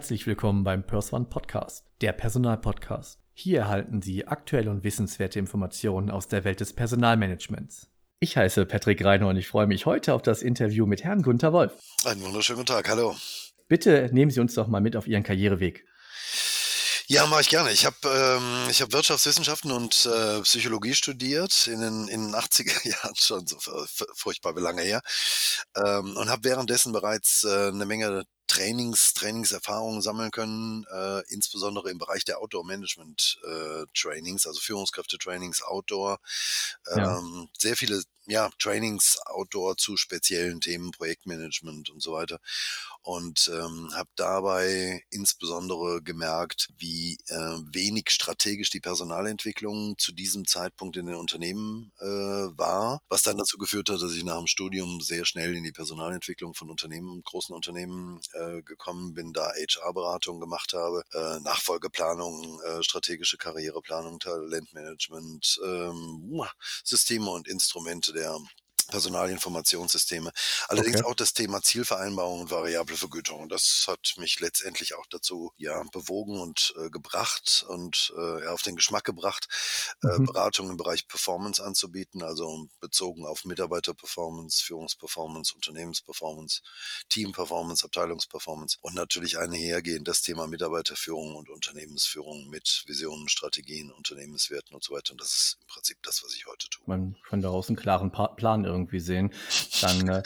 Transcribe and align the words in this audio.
Herzlich 0.00 0.26
willkommen 0.26 0.64
beim 0.64 0.82
PersOne 0.86 1.26
Podcast, 1.26 1.84
der 2.00 2.12
Personalpodcast. 2.12 3.18
Hier 3.34 3.58
erhalten 3.58 4.00
Sie 4.00 4.26
aktuelle 4.26 4.70
und 4.70 4.82
wissenswerte 4.82 5.38
Informationen 5.38 6.10
aus 6.10 6.26
der 6.26 6.42
Welt 6.44 6.60
des 6.60 6.72
Personalmanagements. 6.72 7.86
Ich 8.18 8.34
heiße 8.34 8.64
Patrick 8.64 9.04
Reiner 9.04 9.28
und 9.28 9.36
ich 9.36 9.46
freue 9.46 9.66
mich 9.66 9.84
heute 9.84 10.14
auf 10.14 10.22
das 10.22 10.40
Interview 10.40 10.86
mit 10.86 11.04
Herrn 11.04 11.20
Gunther 11.20 11.52
Wolf. 11.52 11.74
Einen 12.06 12.22
wunderschönen 12.22 12.60
guten 12.60 12.72
Tag, 12.72 12.88
hallo. 12.88 13.14
Bitte 13.68 14.08
nehmen 14.10 14.30
Sie 14.30 14.40
uns 14.40 14.54
doch 14.54 14.68
mal 14.68 14.80
mit 14.80 14.96
auf 14.96 15.06
Ihren 15.06 15.22
Karriereweg. 15.22 15.84
Ja, 17.06 17.26
mache 17.26 17.42
ich 17.42 17.50
gerne. 17.50 17.70
Ich 17.70 17.84
habe 17.84 17.96
ähm, 18.06 18.70
ich 18.70 18.80
hab 18.80 18.92
Wirtschaftswissenschaften 18.94 19.70
und 19.70 20.06
äh, 20.06 20.40
Psychologie 20.40 20.94
studiert 20.94 21.66
in 21.66 21.82
den, 21.82 22.08
in 22.08 22.22
den 22.22 22.34
80er 22.40 22.88
Jahren, 22.88 23.16
schon 23.16 23.46
so 23.46 23.58
furchtbar 24.14 24.58
lange 24.58 24.80
her, 24.80 25.02
ähm, 25.76 26.16
und 26.16 26.30
habe 26.30 26.44
währenddessen 26.44 26.92
bereits 26.92 27.44
äh, 27.44 27.68
eine 27.68 27.84
Menge 27.84 28.24
Trainings, 28.50 29.14
Trainingserfahrungen 29.14 30.02
sammeln 30.02 30.32
können, 30.32 30.84
äh, 30.92 31.22
insbesondere 31.28 31.88
im 31.88 31.98
Bereich 31.98 32.24
der 32.24 32.40
Outdoor-Management-Trainings, 32.40 34.44
äh, 34.44 34.48
also 34.48 34.60
Führungskräfte-Trainings, 34.60 35.62
Outdoor. 35.62 36.18
Ähm, 36.92 36.98
ja. 36.98 37.22
Sehr 37.56 37.76
viele 37.76 38.02
ja, 38.30 38.48
Trainings 38.58 39.18
Outdoor 39.26 39.76
zu 39.76 39.96
speziellen 39.96 40.60
Themen, 40.60 40.92
Projektmanagement 40.92 41.90
und 41.90 42.00
so 42.00 42.12
weiter. 42.12 42.38
Und 43.02 43.50
ähm, 43.52 43.90
habe 43.94 44.10
dabei 44.14 45.02
insbesondere 45.10 46.02
gemerkt, 46.02 46.68
wie 46.76 47.18
äh, 47.28 47.58
wenig 47.72 48.10
strategisch 48.10 48.70
die 48.70 48.80
Personalentwicklung 48.80 49.96
zu 49.98 50.12
diesem 50.12 50.46
Zeitpunkt 50.46 50.96
in 50.96 51.06
den 51.06 51.16
Unternehmen 51.16 51.92
äh, 51.98 52.04
war, 52.04 53.00
was 53.08 53.22
dann 53.22 53.38
dazu 53.38 53.58
geführt 53.58 53.88
hat, 53.88 54.02
dass 54.02 54.12
ich 54.12 54.22
nach 54.22 54.38
dem 54.38 54.46
Studium 54.46 55.00
sehr 55.00 55.24
schnell 55.24 55.56
in 55.56 55.64
die 55.64 55.72
Personalentwicklung 55.72 56.54
von 56.54 56.70
Unternehmen, 56.70 57.22
großen 57.24 57.54
Unternehmen 57.54 58.20
äh, 58.34 58.39
gekommen 58.62 59.14
bin, 59.14 59.32
da 59.32 59.52
HR-Beratung 59.52 60.40
gemacht 60.40 60.72
habe, 60.74 61.02
äh, 61.12 61.40
Nachfolgeplanung, 61.40 62.60
äh, 62.62 62.82
strategische 62.82 63.36
Karriereplanung, 63.36 64.18
Talentmanagement, 64.18 65.60
ähm, 65.64 66.42
Systeme 66.84 67.30
und 67.30 67.48
Instrumente 67.48 68.12
der 68.12 68.38
Personalinformationssysteme. 68.90 70.32
Allerdings 70.68 71.00
okay. 71.00 71.10
auch 71.10 71.14
das 71.14 71.32
Thema 71.32 71.62
Zielvereinbarung 71.62 72.42
und 72.42 72.50
variable 72.50 72.96
Vergütung. 72.96 73.48
Das 73.48 73.86
hat 73.88 74.14
mich 74.16 74.40
letztendlich 74.40 74.94
auch 74.94 75.06
dazu 75.06 75.52
ja 75.56 75.82
bewogen 75.92 76.40
und 76.40 76.74
äh, 76.78 76.90
gebracht 76.90 77.64
und 77.68 78.12
äh, 78.16 78.46
auf 78.48 78.62
den 78.62 78.76
Geschmack 78.76 79.04
gebracht, 79.04 79.48
äh, 80.02 80.18
mhm. 80.18 80.26
Beratung 80.26 80.70
im 80.70 80.76
Bereich 80.76 81.08
Performance 81.08 81.64
anzubieten, 81.64 82.22
also 82.22 82.66
bezogen 82.80 83.24
auf 83.26 83.44
Mitarbeiterperformance, 83.44 84.62
Führungsperformance, 84.64 85.54
Unternehmensperformance, 85.54 86.62
Teamperformance, 87.08 87.84
Abteilungsperformance 87.84 88.78
und 88.80 88.94
natürlich 88.94 89.38
einhergehend 89.38 90.08
das 90.08 90.22
Thema 90.22 90.46
Mitarbeiterführung 90.46 91.36
und 91.36 91.48
Unternehmensführung 91.48 92.48
mit 92.48 92.84
Visionen, 92.86 93.28
Strategien, 93.28 93.90
Unternehmenswerten 93.90 94.74
und 94.74 94.82
so 94.82 94.94
weiter. 94.94 95.12
Und 95.12 95.20
das 95.20 95.32
ist 95.32 95.58
im 95.60 95.66
Prinzip 95.66 95.98
das, 96.02 96.22
was 96.24 96.34
ich 96.34 96.46
heute 96.46 96.68
tue. 96.68 96.82
Man 96.86 97.16
kann 97.28 97.40
daraus 97.40 97.68
einen 97.68 97.76
klaren 97.76 98.10
pa 98.10 98.28
Plan 98.28 98.64
irgendwie 98.64 98.79
irgendwie 98.80 99.00
sehen, 99.00 99.32
dann 99.80 100.08
äh, 100.08 100.22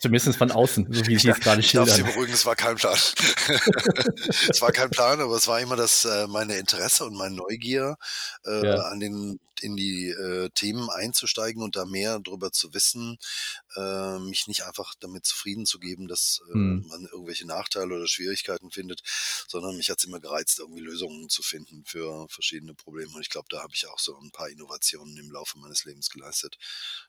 zumindest 0.00 0.36
von 0.36 0.50
außen, 0.50 0.92
so 0.92 1.06
wie 1.06 1.18
Sie 1.18 1.28
es 1.28 1.40
gerade 1.40 1.62
schildern. 1.62 1.88
Ich 1.88 1.94
darf 1.94 1.96
Sie 1.96 2.02
beruhigen, 2.02 2.32
es 2.32 2.46
war 2.46 2.56
kein 2.56 2.76
Plan. 2.76 2.96
es 4.48 4.60
war 4.60 4.72
kein 4.72 4.90
Plan, 4.90 5.20
aber 5.20 5.36
es 5.36 5.46
war 5.48 5.60
immer 5.60 5.76
das 5.76 6.04
äh, 6.04 6.26
meine 6.26 6.56
Interesse 6.56 7.04
und 7.04 7.14
meine 7.14 7.36
Neugier 7.36 7.96
äh, 8.44 8.66
ja. 8.66 8.76
an 8.82 9.00
den 9.00 9.38
in 9.62 9.76
die 9.76 10.08
äh, 10.08 10.50
Themen 10.50 10.90
einzusteigen 10.90 11.62
und 11.62 11.76
da 11.76 11.84
mehr 11.84 12.18
darüber 12.20 12.52
zu 12.52 12.74
wissen, 12.74 13.16
äh, 13.76 14.18
mich 14.18 14.46
nicht 14.48 14.64
einfach 14.64 14.94
damit 15.00 15.26
zufrieden 15.26 15.66
zu 15.66 15.78
geben, 15.78 16.08
dass 16.08 16.40
äh, 16.50 16.54
hm. 16.54 16.86
man 16.88 17.04
irgendwelche 17.04 17.46
Nachteile 17.46 17.94
oder 17.94 18.08
Schwierigkeiten 18.08 18.70
findet, 18.70 19.02
sondern 19.48 19.76
mich 19.76 19.90
hat 19.90 19.98
es 19.98 20.04
immer 20.04 20.20
gereizt, 20.20 20.58
irgendwie 20.58 20.82
Lösungen 20.82 21.28
zu 21.28 21.42
finden 21.42 21.84
für 21.84 22.26
verschiedene 22.28 22.74
Probleme. 22.74 23.12
Und 23.14 23.22
ich 23.22 23.30
glaube, 23.30 23.48
da 23.50 23.62
habe 23.62 23.72
ich 23.74 23.86
auch 23.88 23.98
so 23.98 24.16
ein 24.18 24.30
paar 24.30 24.48
Innovationen 24.48 25.16
im 25.16 25.30
Laufe 25.30 25.58
meines 25.58 25.84
Lebens 25.84 26.10
geleistet, 26.10 26.56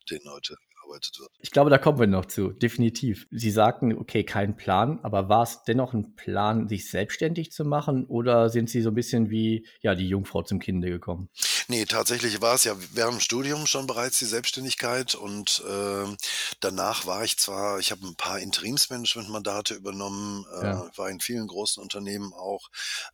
denen 0.09 0.29
heute 0.29 0.57
gearbeitet 0.87 1.19
wird. 1.19 1.29
Ich 1.39 1.51
glaube, 1.51 1.69
da 1.69 1.77
kommen 1.77 1.99
wir 1.99 2.07
noch 2.07 2.25
zu, 2.25 2.51
definitiv. 2.51 3.27
Sie 3.31 3.51
sagten, 3.51 3.93
okay, 3.93 4.23
kein 4.23 4.55
Plan, 4.55 4.99
aber 5.03 5.29
war 5.29 5.43
es 5.43 5.63
dennoch 5.63 5.93
ein 5.93 6.15
Plan, 6.15 6.67
sich 6.67 6.89
selbstständig 6.89 7.51
zu 7.51 7.65
machen 7.65 8.05
oder 8.05 8.49
sind 8.49 8.69
Sie 8.69 8.81
so 8.81 8.89
ein 8.89 8.95
bisschen 8.95 9.29
wie 9.29 9.67
ja, 9.81 9.95
die 9.95 10.07
Jungfrau 10.07 10.43
zum 10.43 10.59
Kinde 10.59 10.89
gekommen? 10.89 11.29
Nee, 11.69 11.85
tatsächlich 11.85 12.41
war 12.41 12.55
es 12.55 12.63
ja 12.63 12.75
während 12.93 13.15
dem 13.15 13.19
Studium 13.19 13.67
schon 13.67 13.87
bereits 13.87 14.19
die 14.19 14.25
Selbstständigkeit 14.25 15.15
und 15.15 15.63
äh, 15.67 16.15
danach 16.61 17.05
war 17.05 17.25
ich 17.25 17.37
zwar, 17.37 17.79
ich 17.79 17.91
habe 17.91 18.07
ein 18.07 18.15
paar 18.15 18.39
Interimsmanagement-Mandate 18.39 19.73
übernommen, 19.73 20.45
äh, 20.61 20.65
ja. 20.65 20.89
war 20.95 21.09
in 21.09 21.19
vielen 21.19 21.47
großen 21.47 21.83
Unternehmen 21.83 22.31
auch, 22.33 22.69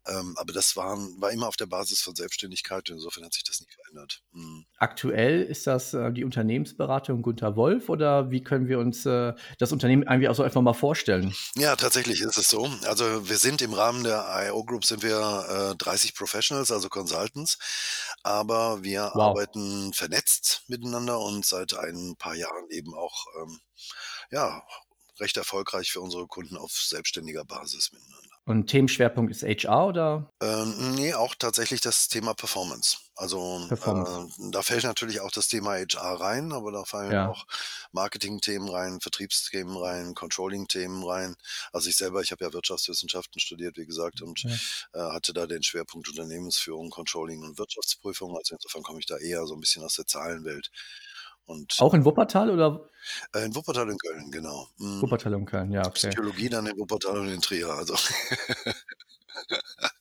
ähm, 0.06 0.36
aber 0.38 0.54
das 0.54 0.76
waren, 0.76 1.20
war 1.20 1.32
immer 1.32 1.48
auf 1.48 1.58
der 1.58 1.66
Basis 1.66 2.02
von 2.02 2.16
Selbstständigkeit 2.16 2.90
und 2.90 2.98
insofern 2.98 3.26
hat 3.26 3.34
sich 3.34 3.44
das 3.44 3.60
nicht 3.60 3.74
verändert. 3.74 4.22
Mhm. 4.34 4.66
Aktuell 4.78 5.42
ist 5.42 5.66
das 5.66 5.96
äh, 5.96 6.12
die 6.12 6.24
Unternehmensberatung 6.24 7.24
Gunter 7.24 7.56
Wolf 7.56 7.90
oder 7.90 8.30
wie 8.30 8.44
können 8.44 8.68
wir 8.68 8.78
uns 8.78 9.06
äh, 9.08 9.34
das 9.58 9.72
Unternehmen 9.72 10.04
irgendwie 10.04 10.30
auch 10.30 10.36
so 10.36 10.44
einfach 10.44 10.62
mal 10.62 10.74
vorstellen? 10.74 11.34
Ja, 11.56 11.76
tatsächlich 11.76 12.22
ist 12.22 12.38
es 12.38 12.50
so. 12.50 12.70
Also 12.84 13.28
wir 13.28 13.38
sind 13.38 13.64
im 13.64 13.74
Rahmen 13.74 14.04
der 14.04 14.28
IO 14.48 14.64
Group 14.64 14.86
sind 14.86 15.02
wir 15.02 15.76
30 15.78 16.12
äh, 16.12 16.14
Professionals, 16.14 16.72
also 16.72 16.90
Consultants, 16.90 17.58
aber 18.24 18.84
wir 18.84 19.12
wow. 19.14 19.30
arbeiten 19.30 19.94
vernetzt 19.94 20.64
miteinander 20.68 21.20
und 21.20 21.46
seit 21.46 21.74
ein 21.74 22.16
paar 22.18 22.36
Jahren 22.36 22.70
eben 22.70 22.94
auch 22.94 23.28
ähm, 23.42 23.60
ja, 24.32 24.64
recht 25.20 25.38
erfolgreich 25.38 25.92
für 25.92 26.02
unsere 26.02 26.28
Kunden 26.28 26.58
auf 26.58 26.72
selbstständiger 26.72 27.46
Basis 27.46 27.92
miteinander. 27.92 28.23
Und 28.46 28.68
Themenschwerpunkt 28.68 29.32
ist 29.32 29.44
HR 29.44 29.88
oder? 29.88 30.34
Ähm, 30.42 30.96
nee, 30.96 31.14
auch 31.14 31.34
tatsächlich 31.34 31.80
das 31.80 32.10
Thema 32.10 32.34
Performance. 32.34 32.98
Also 33.16 33.64
Performance. 33.70 34.42
Äh, 34.42 34.52
da 34.52 34.62
fällt 34.64 34.84
natürlich 34.84 35.22
auch 35.22 35.32
das 35.32 35.48
Thema 35.48 35.76
HR 35.76 36.20
rein, 36.20 36.52
aber 36.52 36.74
da 36.74 36.84
fallen 36.84 37.14
ja. 37.14 37.30
auch 37.30 37.46
Marketing-Themen 37.94 38.68
rein, 38.68 39.00
Vertriebsthemen 39.00 39.78
rein, 39.78 40.14
Controlling-Themen 40.14 41.04
rein. 41.06 41.36
Also 41.72 41.90
ich 41.90 41.96
selber, 41.96 42.20
ich 42.22 42.32
habe 42.32 42.44
ja 42.44 42.52
Wirtschaftswissenschaften 42.52 43.40
studiert, 43.40 43.78
wie 43.78 43.86
gesagt, 43.86 44.22
und 44.22 44.44
ja. 44.44 44.50
äh, 44.94 45.14
hatte 45.14 45.32
da 45.32 45.48
den 45.48 45.64
Schwerpunkt 45.64 46.10
Unternehmensführung, 46.10 46.90
Controlling 46.90 47.44
und 47.44 47.58
Wirtschaftsprüfung. 47.58 48.36
Also 48.36 48.56
insofern 48.56 48.84
komme 48.84 49.00
ich 49.00 49.06
da 49.06 49.18
eher 49.18 49.46
so 49.46 49.54
ein 49.54 49.62
bisschen 49.62 49.84
aus 49.84 49.96
der 49.96 50.08
Zahlenwelt. 50.08 50.70
Und, 51.46 51.76
auch 51.80 51.94
in 51.94 52.06
Wuppertal 52.06 52.50
oder? 52.50 52.90
Äh, 53.36 53.46
in 53.46 53.56
Wuppertal 53.56 53.90
und 53.90 54.02
Köln, 54.02 54.32
genau. 54.32 54.68
Mhm. 54.78 55.02
Wuppertal 55.02 55.36
und 55.36 55.46
Köln, 55.46 55.72
ja, 55.72 55.82
okay. 55.82 56.10
Psychologie 56.10 56.50
dann 56.50 56.68
in 56.68 56.78
Wuppertal 56.78 57.20
und 57.20 57.30
in 57.30 57.42
Trier, 57.42 57.70
also. 57.70 57.96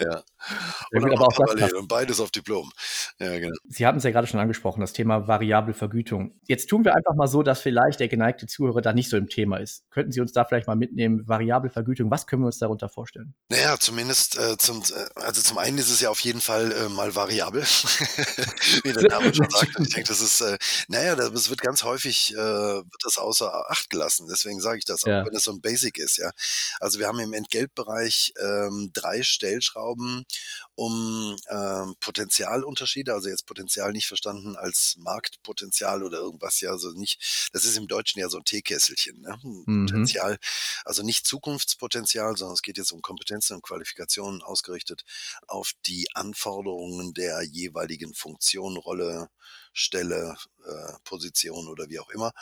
ja. 0.00 0.22
Und, 0.92 1.04
aber 1.04 1.26
auch 1.26 1.36
parallel 1.36 1.74
und 1.76 1.88
beides 1.88 2.18
auf 2.18 2.30
Diplom. 2.30 2.72
Ja, 3.20 3.38
genau. 3.38 3.54
Sie 3.68 3.86
haben 3.86 3.98
es 3.98 4.04
ja 4.04 4.10
gerade 4.10 4.26
schon 4.26 4.40
angesprochen, 4.40 4.80
das 4.80 4.92
Thema 4.92 5.28
variable 5.28 5.74
Vergütung. 5.74 6.32
Jetzt 6.48 6.68
tun 6.68 6.84
wir 6.84 6.94
einfach 6.94 7.14
mal 7.14 7.28
so, 7.28 7.42
dass 7.42 7.60
vielleicht 7.60 8.00
der 8.00 8.08
geneigte 8.08 8.46
Zuhörer 8.46 8.80
da 8.80 8.92
nicht 8.92 9.10
so 9.10 9.16
im 9.16 9.28
Thema 9.28 9.58
ist. 9.58 9.84
Könnten 9.90 10.12
Sie 10.12 10.20
uns 10.20 10.32
da 10.32 10.44
vielleicht 10.44 10.66
mal 10.66 10.76
mitnehmen, 10.76 11.28
variable 11.28 11.70
Vergütung, 11.70 12.10
was 12.10 12.26
können 12.26 12.42
wir 12.42 12.46
uns 12.46 12.58
darunter 12.58 12.88
vorstellen? 12.88 13.34
Naja, 13.50 13.76
zumindest 13.78 14.38
äh, 14.38 14.56
zum, 14.56 14.80
äh, 14.80 15.20
also 15.20 15.42
zum 15.42 15.58
einen 15.58 15.78
ist 15.78 15.90
es 15.90 16.00
ja 16.00 16.08
auf 16.10 16.20
jeden 16.20 16.40
Fall 16.40 16.72
äh, 16.72 16.88
mal 16.88 17.14
variabel, 17.14 17.62
wie 18.84 18.92
der 18.92 19.08
Name 19.08 19.34
schon 19.34 19.48
sagt. 19.50 19.76
Und 19.76 19.88
ich 19.88 19.94
denke, 19.94 20.08
das 20.08 20.22
ist, 20.22 20.40
äh, 20.40 20.56
naja, 20.88 21.14
das 21.14 21.50
wird 21.50 21.60
ganz 21.60 21.84
häufig, 21.84 22.32
äh, 22.32 22.36
wird 22.36 23.02
das 23.04 23.18
außer 23.18 23.70
Acht 23.70 23.90
gelassen. 23.90 24.26
Deswegen 24.30 24.60
sage 24.60 24.78
ich 24.78 24.84
das, 24.86 25.04
auch 25.04 25.08
ja. 25.08 25.26
wenn 25.26 25.34
es 25.34 25.44
so 25.44 25.52
ein 25.52 25.60
Basic 25.60 25.98
ist, 25.98 26.16
ja. 26.16 26.30
Also 26.80 26.98
wir 26.98 27.06
haben 27.06 27.20
im 27.20 27.34
Entgeltbereich 27.34 28.32
ähm, 28.40 28.90
drei 29.20 29.22
Stellschrauben, 29.22 30.24
um 30.74 31.36
ähm, 31.48 31.94
Potenzialunterschiede, 32.00 33.12
also 33.12 33.28
jetzt 33.28 33.46
Potenzial 33.46 33.92
nicht 33.92 34.06
verstanden 34.06 34.56
als 34.56 34.96
Marktpotenzial 34.98 36.02
oder 36.02 36.18
irgendwas, 36.18 36.60
ja, 36.60 36.70
also 36.70 36.92
nicht, 36.92 37.50
das 37.52 37.64
ist 37.64 37.76
im 37.76 37.88
Deutschen 37.88 38.20
ja 38.20 38.28
so 38.28 38.38
ein 38.38 38.44
Teekesselchen, 38.44 39.20
ne? 39.20 39.38
Mhm. 39.42 39.86
Potenzial, 39.86 40.38
also 40.84 41.02
nicht 41.02 41.26
Zukunftspotenzial, 41.26 42.36
sondern 42.36 42.54
es 42.54 42.62
geht 42.62 42.78
jetzt 42.78 42.92
um 42.92 43.02
Kompetenzen 43.02 43.54
und 43.54 43.62
Qualifikationen 43.62 44.42
ausgerichtet 44.42 45.04
auf 45.46 45.72
die 45.86 46.08
Anforderungen 46.14 47.14
der 47.14 47.42
jeweiligen 47.42 48.14
Funktion, 48.14 48.76
Rolle, 48.76 49.28
Stelle, 49.72 50.36
äh, 50.59 50.59
Position 51.04 51.68
oder 51.68 51.88
wie 51.88 51.98
auch 51.98 52.10
immer. 52.10 52.32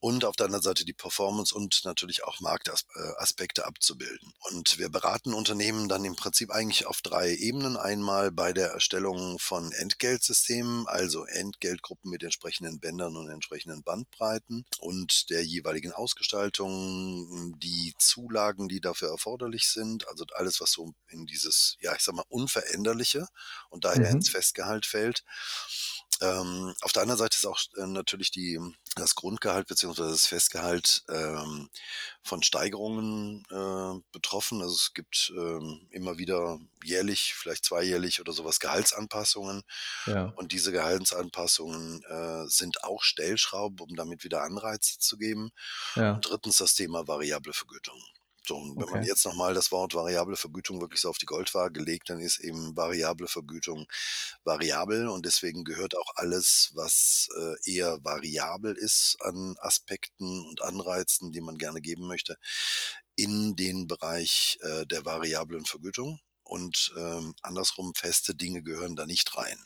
Und 0.00 0.24
auf 0.24 0.36
der 0.36 0.46
anderen 0.46 0.62
Seite 0.62 0.84
die 0.84 0.92
Performance 0.92 1.54
und 1.54 1.82
natürlich 1.84 2.24
auch 2.24 2.40
Marktaspekte 2.40 3.62
äh, 3.62 3.64
abzubilden. 3.64 4.32
Und 4.50 4.78
wir 4.78 4.88
beraten 4.88 5.32
Unternehmen 5.32 5.88
dann 5.88 6.04
im 6.04 6.16
Prinzip 6.16 6.50
eigentlich 6.50 6.86
auf 6.86 7.00
drei 7.00 7.34
Ebenen. 7.34 7.76
Einmal 7.76 8.30
bei 8.30 8.52
der 8.52 8.68
Erstellung 8.68 9.38
von 9.38 9.72
Entgeltsystemen, 9.72 10.86
also 10.86 11.24
Entgeltgruppen 11.24 12.10
mit 12.10 12.22
entsprechenden 12.22 12.80
Bändern 12.80 13.16
und 13.16 13.30
entsprechenden 13.30 13.82
Bandbreiten 13.82 14.64
und 14.78 15.30
der 15.30 15.44
jeweiligen 15.44 15.92
Ausgestaltung, 15.92 17.58
die 17.58 17.94
Zulagen, 17.98 18.68
die 18.68 18.80
dafür 18.80 19.08
erforderlich 19.10 19.68
sind, 19.68 20.06
also 20.08 20.24
alles, 20.34 20.60
was 20.60 20.72
so 20.72 20.92
in 21.08 21.26
dieses, 21.26 21.76
ja, 21.80 21.94
ich 21.94 22.02
sag 22.02 22.14
mal, 22.14 22.24
Unveränderliche 22.28 23.26
und 23.70 23.84
daher 23.84 24.10
mhm. 24.10 24.16
ins 24.16 24.28
Festgehalt 24.28 24.86
fällt 24.86 25.24
Ähm, 26.20 26.74
auf 26.80 26.92
der 26.92 27.02
anderen 27.02 27.18
Seite 27.18 27.36
ist 27.36 27.46
auch 27.46 27.60
äh, 27.76 27.86
natürlich 27.86 28.30
die, 28.30 28.60
das 28.96 29.14
Grundgehalt 29.14 29.66
beziehungsweise 29.66 30.10
das 30.10 30.26
Festgehalt 30.26 31.04
ähm, 31.08 31.68
von 32.22 32.42
Steigerungen 32.42 33.44
äh, 33.50 34.00
betroffen. 34.12 34.62
Also 34.62 34.74
es 34.74 34.94
gibt 34.94 35.32
ähm, 35.36 35.86
immer 35.90 36.18
wieder 36.18 36.58
jährlich, 36.82 37.34
vielleicht 37.34 37.64
zweijährlich 37.64 38.20
oder 38.20 38.32
sowas 38.32 38.60
Gehaltsanpassungen. 38.60 39.62
Ja. 40.06 40.32
Und 40.36 40.52
diese 40.52 40.72
Gehaltsanpassungen 40.72 42.02
äh, 42.04 42.46
sind 42.48 42.84
auch 42.84 43.02
Stellschrauben, 43.02 43.80
um 43.80 43.96
damit 43.96 44.24
wieder 44.24 44.42
Anreize 44.42 44.98
zu 44.98 45.16
geben. 45.16 45.50
Ja. 45.96 46.14
Und 46.14 46.28
drittens 46.28 46.56
das 46.56 46.74
Thema 46.74 47.06
variable 47.08 47.52
Vergütung. 47.52 48.00
So, 48.46 48.56
und 48.56 48.78
wenn 48.80 48.88
man 48.90 49.02
Okay. 49.02 49.04
jetzt 49.04 49.24
nochmal 49.24 49.54
das 49.54 49.72
Wort 49.72 49.94
variable 49.94 50.36
Vergütung 50.36 50.80
wirklich 50.80 51.00
so 51.00 51.08
auf 51.10 51.18
die 51.18 51.26
Goldwaage 51.26 51.80
legt, 51.82 52.10
dann 52.10 52.20
ist 52.20 52.38
eben 52.40 52.76
variable 52.76 53.26
Vergütung 53.28 53.86
variabel 54.44 55.08
und 55.08 55.24
deswegen 55.26 55.64
gehört 55.64 55.96
auch 55.96 56.12
alles, 56.16 56.70
was 56.74 57.28
äh, 57.38 57.54
eher 57.70 57.98
variabel 58.04 58.74
ist 58.76 59.16
an 59.20 59.56
Aspekten 59.60 60.46
und 60.46 60.62
Anreizen, 60.62 61.32
die 61.32 61.40
man 61.40 61.56
gerne 61.58 61.80
geben 61.80 62.06
möchte, 62.06 62.36
in 63.16 63.56
den 63.56 63.86
Bereich 63.86 64.58
äh, 64.62 64.86
der 64.86 65.04
variablen 65.04 65.64
Vergütung. 65.64 66.20
Und 66.44 66.92
ähm, 66.96 67.34
andersrum, 67.42 67.94
feste 67.94 68.34
Dinge 68.34 68.62
gehören 68.62 68.96
da 68.96 69.06
nicht 69.06 69.36
rein. 69.36 69.58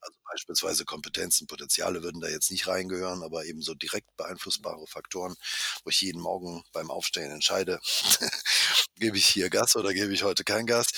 Also 0.00 0.18
beispielsweise 0.24 0.84
Kompetenzen, 0.84 1.46
Potenziale 1.46 2.02
würden 2.02 2.20
da 2.20 2.28
jetzt 2.28 2.50
nicht 2.50 2.66
reingehören, 2.66 3.22
aber 3.22 3.44
eben 3.44 3.60
so 3.60 3.74
direkt 3.74 4.16
beeinflussbare 4.16 4.86
Faktoren, 4.86 5.36
wo 5.84 5.90
ich 5.90 6.00
jeden 6.00 6.20
Morgen 6.20 6.64
beim 6.72 6.90
Aufstehen 6.90 7.30
entscheide, 7.30 7.80
gebe 8.96 9.18
ich 9.18 9.26
hier 9.26 9.50
Gas 9.50 9.76
oder 9.76 9.92
gebe 9.92 10.12
ich 10.12 10.22
heute 10.22 10.42
kein 10.42 10.66
Gas. 10.66 10.92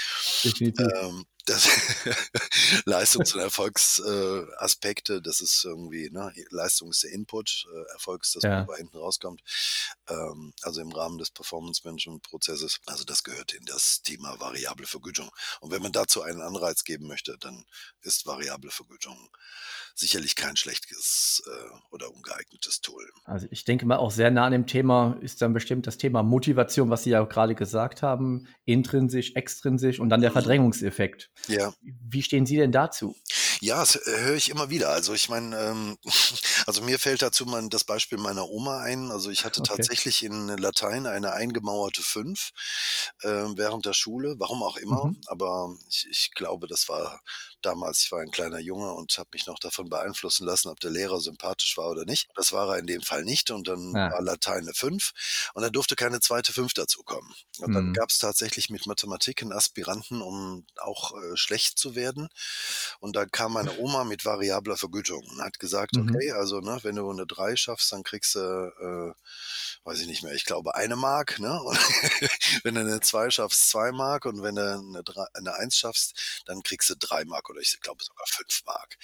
Definitiv. 0.44 0.86
Ähm, 1.02 1.26
das 1.46 1.68
Leistungs- 2.84 3.34
und 3.34 3.40
Erfolgsaspekte, 3.40 5.14
äh, 5.14 5.22
das 5.22 5.40
ist 5.40 5.64
irgendwie, 5.64 6.10
ne, 6.10 6.32
Leistung 6.50 6.90
ist 6.90 7.02
der 7.02 7.12
Input, 7.12 7.66
äh, 7.72 7.92
Erfolg 7.92 8.22
ist 8.24 8.36
das, 8.36 8.42
was 8.42 8.50
Ja. 8.50 8.60
dabei 8.60 8.76
hinten 8.76 8.98
rauskommt. 8.98 9.42
Ähm, 10.08 10.52
also 10.62 10.80
im 10.80 10.92
Rahmen 10.92 11.18
des 11.18 11.30
Performance-Management-Prozesses. 11.30 12.80
Also 12.86 13.04
das 13.04 13.22
gehört 13.24 13.54
in 13.54 13.64
das 13.64 14.02
Thema 14.02 14.38
variable 14.40 14.86
Vergütung. 14.86 15.30
Und 15.60 15.70
wenn 15.70 15.82
man 15.82 15.92
dazu 15.92 16.22
einen 16.22 16.42
Anreiz 16.42 16.84
geben 16.84 17.06
möchte, 17.06 17.36
dann 17.38 17.64
ist 18.02 18.26
variable 18.26 18.70
Vergütung 18.70 19.28
sicherlich 19.94 20.34
kein 20.36 20.56
schlechtes 20.56 21.42
äh, 21.46 21.94
oder 21.94 22.12
ungeeignetes 22.12 22.80
Tool. 22.80 23.08
Also 23.24 23.46
ich 23.50 23.64
denke 23.64 23.86
mal 23.86 23.96
auch 23.96 24.10
sehr 24.10 24.30
nah 24.30 24.46
an 24.46 24.52
dem 24.52 24.66
Thema 24.66 25.16
ist 25.20 25.40
dann 25.40 25.52
bestimmt 25.52 25.86
das 25.86 25.98
Thema 25.98 26.22
Motivation, 26.22 26.90
was 26.90 27.04
Sie 27.04 27.10
ja 27.10 27.22
gerade 27.24 27.54
gesagt 27.54 28.02
haben, 28.02 28.48
intrinsisch, 28.64 29.32
extrinsisch 29.34 30.00
und 30.00 30.10
dann 30.10 30.20
der. 30.20 30.34
Verdrängungseffekt. 30.34 31.30
Ja. 31.48 31.74
Wie 31.82 32.22
stehen 32.22 32.46
Sie 32.46 32.56
denn 32.56 32.72
dazu? 32.72 33.16
Ja, 33.60 33.80
das 33.80 33.98
höre 34.04 34.34
ich 34.36 34.50
immer 34.50 34.70
wieder. 34.70 34.90
Also 34.90 35.14
ich 35.14 35.28
meine, 35.28 35.56
ähm, 35.58 35.98
also 36.66 36.82
mir 36.82 36.98
fällt 36.98 37.22
dazu 37.22 37.46
mal 37.46 37.66
das 37.68 37.84
Beispiel 37.84 38.18
meiner 38.18 38.48
Oma 38.48 38.80
ein. 38.80 39.10
Also 39.10 39.30
ich 39.30 39.44
hatte 39.44 39.60
Okay. 39.60 39.68
tatsächlich 39.68 40.22
in 40.22 40.48
Latein 40.48 41.06
eine 41.06 41.32
eingemauerte 41.32 42.02
Fünf 42.02 42.50
äh, 43.22 43.28
während 43.28 43.86
der 43.86 43.92
Schule, 43.94 44.36
warum 44.38 44.62
auch 44.62 44.76
immer. 44.76 45.04
Mhm. 45.04 45.20
Aber 45.26 45.74
ich, 45.88 46.06
ich 46.10 46.30
glaube, 46.34 46.66
das 46.66 46.88
war 46.88 47.20
damals, 47.64 48.02
ich 48.04 48.12
war 48.12 48.20
ein 48.20 48.30
kleiner 48.30 48.58
Junge 48.58 48.92
und 48.92 49.16
habe 49.18 49.30
mich 49.32 49.46
noch 49.46 49.58
davon 49.58 49.88
beeinflussen 49.88 50.46
lassen, 50.46 50.68
ob 50.68 50.80
der 50.80 50.90
Lehrer 50.90 51.20
sympathisch 51.20 51.76
war 51.76 51.88
oder 51.90 52.04
nicht. 52.04 52.28
Das 52.36 52.52
war 52.52 52.68
er 52.74 52.78
in 52.78 52.86
dem 52.86 53.02
Fall 53.02 53.24
nicht 53.24 53.50
und 53.50 53.68
dann 53.68 53.94
Ah. 53.96 54.10
war 54.10 54.22
Latein 54.22 54.62
eine 54.64 54.74
Fünf 54.74 55.12
und 55.54 55.62
da 55.62 55.70
durfte 55.70 55.96
keine 55.96 56.20
zweite 56.20 56.52
Fünf 56.52 56.74
dazukommen. 56.74 57.34
Und 57.60 57.72
dann 57.74 57.88
Mhm. 57.88 57.92
gab 57.92 58.10
es 58.10 58.18
tatsächlich 58.18 58.70
mit 58.70 58.86
Mathematik 58.86 59.42
einen 59.42 59.52
Aspiranten, 59.52 60.22
um 60.22 60.66
auch 60.80 61.12
äh, 61.12 61.36
schlecht 61.36 61.78
zu 61.78 61.94
werden. 61.94 62.28
Und 63.00 63.16
da 63.16 63.26
kam 63.26 63.52
meine 63.52 63.76
Oma 63.78 64.04
mit 64.04 64.24
variabler 64.24 64.76
Vergütung 64.76 65.24
und 65.28 65.42
hat 65.42 65.58
gesagt, 65.58 65.96
Mhm. 65.96 66.02
okay, 66.14 66.32
also 66.32 66.60
ne, 66.60 66.78
wenn 66.82 66.96
du 66.96 67.08
eine 67.10 67.26
3 67.26 67.56
schaffst, 67.56 67.92
dann 67.92 68.02
kriegst 68.02 68.34
du, 68.34 68.40
äh, 68.40 69.14
weiß 69.84 70.00
ich 70.00 70.06
nicht 70.06 70.22
mehr, 70.22 70.32
ich 70.34 70.44
glaube 70.44 70.74
eine 70.74 70.96
Mark. 70.96 71.38
Ne? 71.38 71.60
Und 71.62 71.78
wenn 72.64 72.74
du 72.74 72.80
eine 72.82 73.00
2 73.00 73.30
schaffst, 73.30 73.68
2 73.70 73.92
Mark. 73.92 74.24
Und 74.26 74.42
wenn 74.42 74.56
du 74.56 74.62
eine, 74.74 75.02
3, 75.04 75.24
eine 75.34 75.54
1 75.54 75.76
schaffst, 75.76 76.42
dann 76.46 76.62
kriegst 76.62 76.90
du 76.90 76.96
3 76.96 77.24
Mark 77.24 77.48
oder 77.54 77.62
ich 77.62 77.80
glaube 77.80 78.02
sogar 78.02 78.26
5 78.26 78.62
Mark. 78.66 78.98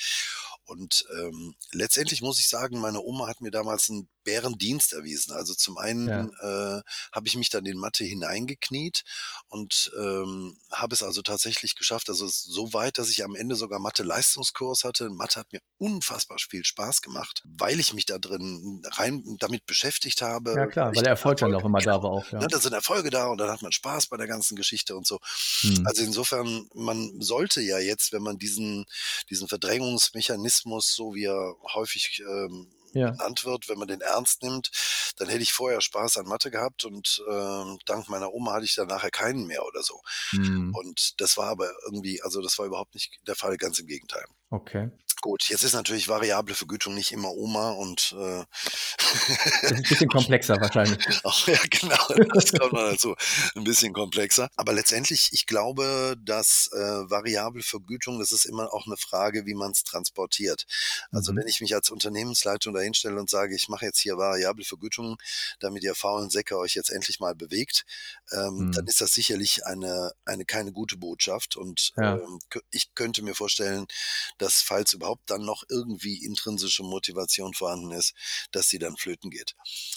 Und 0.65 1.07
ähm, 1.19 1.55
letztendlich 1.73 2.21
muss 2.21 2.39
ich 2.39 2.49
sagen, 2.49 2.81
meine 2.81 3.01
Oma 3.01 3.27
hat 3.27 3.41
mir 3.41 3.51
damals 3.51 3.89
einen 3.91 4.09
Bärendienst 4.25 4.93
erwiesen. 4.93 5.33
Also 5.33 5.55
zum 5.55 5.79
einen 5.79 6.09
Ja. 6.09 6.79
äh, 6.79 6.83
habe 7.13 7.27
ich 7.27 7.37
mich 7.37 7.49
dann 7.51 7.67
in 7.67 7.79
Mathe 7.79 8.05
hineingekniet 8.05 9.03
und 9.49 9.91
ähm, 9.99 10.57
habe 10.73 10.95
es 10.95 11.03
also 11.03 11.23
tatsächlich 11.23 11.75
geschafft. 11.77 12.09
Also 12.09 12.27
so 12.29 12.73
weit, 12.73 12.99
dass 12.99 13.11
ich 13.11 13.25
am 13.25 13.35
Ende 13.35 13.57
sogar 13.57 13.79
Mathe-Leistungskurs 13.79 14.85
hatte. 14.85 15.11
Mathe 15.11 15.41
hat 15.41 15.53
mir 15.53 15.61
unfassbar 15.79 16.39
viel 16.39 16.65
Spaß 16.65 17.03
gemacht, 17.03 17.43
weil 17.45 17.81
ich 17.81 17.95
mich 17.95 18.07
da 18.07 18.19
drin 18.19 18.83
rein 18.93 19.37
damit 19.39 19.67
beschäftigt 19.67 20.23
habe. 20.23 20.55
Ja 20.55 20.67
klar, 20.67 20.95
weil 20.95 21.03
der 21.03 21.11
Erfolg 21.13 21.39
dann 21.39 21.55
auch 21.55 21.65
immer 21.65 21.81
da 21.91 22.03
war 22.03 22.11
auch, 22.11 22.31
ja. 22.31 22.41
Ne, 22.41 22.49
da 22.49 22.61
sind 22.61 22.73
Erfolge 22.73 23.11
da 23.11 23.27
und 23.29 23.39
dann 23.39 23.51
hat 23.51 23.63
man 23.63 23.73
Spaß 23.73 24.09
bei 24.09 24.17
der 24.17 24.27
ganzen 24.27 24.57
Geschichte 24.57 24.97
und 24.97 25.07
so. 25.07 25.19
Hm. 25.61 25.87
Also 25.87 26.03
insofern, 26.03 26.69
man 26.75 27.21
sollte 27.21 27.61
ja 27.61 27.79
jetzt, 27.79 28.13
wenn 28.13 28.23
man 28.23 28.39
diesen, 28.39 28.87
diesen 29.29 29.49
Verdrängungsmechanismus, 29.49 30.95
so 30.95 31.15
wie 31.15 31.25
er 31.25 31.55
häufig 31.75 32.23
ähm, 32.27 32.69
Ja. 32.93 33.11
genannt 33.11 33.45
wird, 33.45 33.69
wenn 33.69 33.79
man 33.79 33.89
den 33.89 34.01
ernst 34.01 34.43
nimmt, 34.43 34.71
dann 35.17 35.29
hätte 35.29 35.43
ich 35.43 35.53
vorher 35.53 35.81
Spaß 35.81 36.17
an 36.17 36.27
Mathe 36.27 36.51
gehabt 36.51 36.85
und 36.85 37.23
ähm, 37.31 37.79
dank 37.87 38.09
meiner 38.09 38.33
Oma 38.33 38.55
hatte 38.55 38.65
ich 38.65 38.75
dann 38.75 38.89
nachher 38.89 39.11
keinen 39.11 39.47
mehr 39.47 39.65
oder 39.65 39.83
so. 39.83 40.01
Hm. 40.31 40.75
Und 40.75 41.21
das 41.21 41.37
war 41.37 41.49
aber 41.49 41.71
irgendwie, 41.85 42.23
also 42.23 42.43
das 42.43 42.59
war 42.59 42.67
überhaupt 42.67 42.95
nicht 42.95 43.19
der 43.27 43.35
Fall, 43.35 43.57
ganz 43.57 43.79
im 43.79 43.87
Gegenteil. 43.87 44.25
Okay. 44.51 44.91
Gut, 45.23 45.49
jetzt 45.51 45.65
ist 45.65 45.75
natürlich 45.75 46.09
variable 46.09 46.55
Vergütung 46.55 46.95
nicht 46.95 47.13
immer 47.13 47.31
Oma 47.33 47.71
und 47.73 48.15
äh, 48.19 48.45
Das 49.67 49.79
ist 49.79 49.85
ein 49.85 49.87
bisschen 49.89 50.09
komplexer 50.11 50.61
wahrscheinlich. 50.61 51.01
Auch, 51.25 51.47
ja, 51.49 51.59
genau, 51.69 51.97
das 52.35 52.55
kommt 52.55 52.73
noch 52.73 52.83
dazu. 52.83 53.15
Ein 53.55 53.65
bisschen 53.65 53.93
komplexer. 53.93 54.49
Aber 54.57 54.73
letztendlich, 54.73 55.29
ich 55.33 55.47
glaube, 55.47 56.17
dass 56.25 56.71
äh, 56.73 56.79
variable 57.11 57.63
Vergütung, 57.63 58.19
das 58.19 58.33
ist 58.33 58.45
immer 58.47 58.73
auch 58.73 58.87
eine 58.87 58.97
Frage, 58.97 59.45
wie 59.47 59.55
man 59.55 59.73
es 59.73 59.83
transportiert. 59.85 60.65
Also 61.11 61.33
Mhm. 61.33 61.37
wenn 61.37 61.47
ich 61.49 61.61
mich 61.61 61.75
als 61.75 61.91
Unternehmensleitung 61.91 62.73
dahinstelle 62.73 63.19
und 63.19 63.29
sage, 63.29 63.55
ich 63.55 63.69
mache 63.69 63.85
jetzt 63.85 63.99
hier 64.01 64.17
variable 64.17 64.65
Vergütung, 64.65 65.17
damit 65.59 65.83
ihr 65.83 65.95
faulen 65.95 66.31
Säcke 66.31 66.57
euch 66.59 66.75
jetzt 66.75 66.91
endlich 66.91 67.21
mal 67.21 67.35
bewegt, 67.35 67.85
ähm, 68.33 68.69
Mhm. 68.69 68.73
dann 68.73 68.87
ist 68.87 69.01
das 69.01 69.13
sicherlich 69.13 69.67
eine, 69.67 70.13
eine 70.25 70.45
keine 70.45 70.73
gute 70.73 70.97
Botschaft. 70.97 71.57
Und 71.57 71.93
Ja. 71.97 72.21
ähm, 72.27 72.39
ich 72.71 72.95
könnte 72.95 73.23
mir 73.23 73.35
vorstellen, 73.35 73.87
dass 74.39 74.63
falls 74.63 74.93
überhaupt 74.93 75.10
dann 75.27 75.45
noch 75.45 75.65
irgendwie 75.69 76.25
intrinsische 76.25 76.83
Motivation 76.83 77.55
vorhanden 77.55 77.93
ist, 77.93 78.15
dass 78.53 78.69
sie 78.69 78.79
dann 78.79 78.97
flöten 78.97 79.31
geht. 79.31 79.55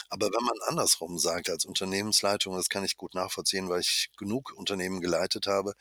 Aber 0.10 0.28
wenn 0.28 0.44
man 0.44 0.58
andersrum 0.68 1.18
sagt 1.20 1.50
als 1.50 1.66
Unternehmensleitung, 1.66 2.56
das 2.56 2.70
kann 2.70 2.84
ich 2.86 2.98
gut 2.98 3.14
nachvollziehen, 3.14 3.70
weil 3.70 3.82
ich 3.82 4.10
genug 4.18 4.54
Unternehmen 4.56 5.02
geleitet 5.02 5.48
habe, 5.48 5.74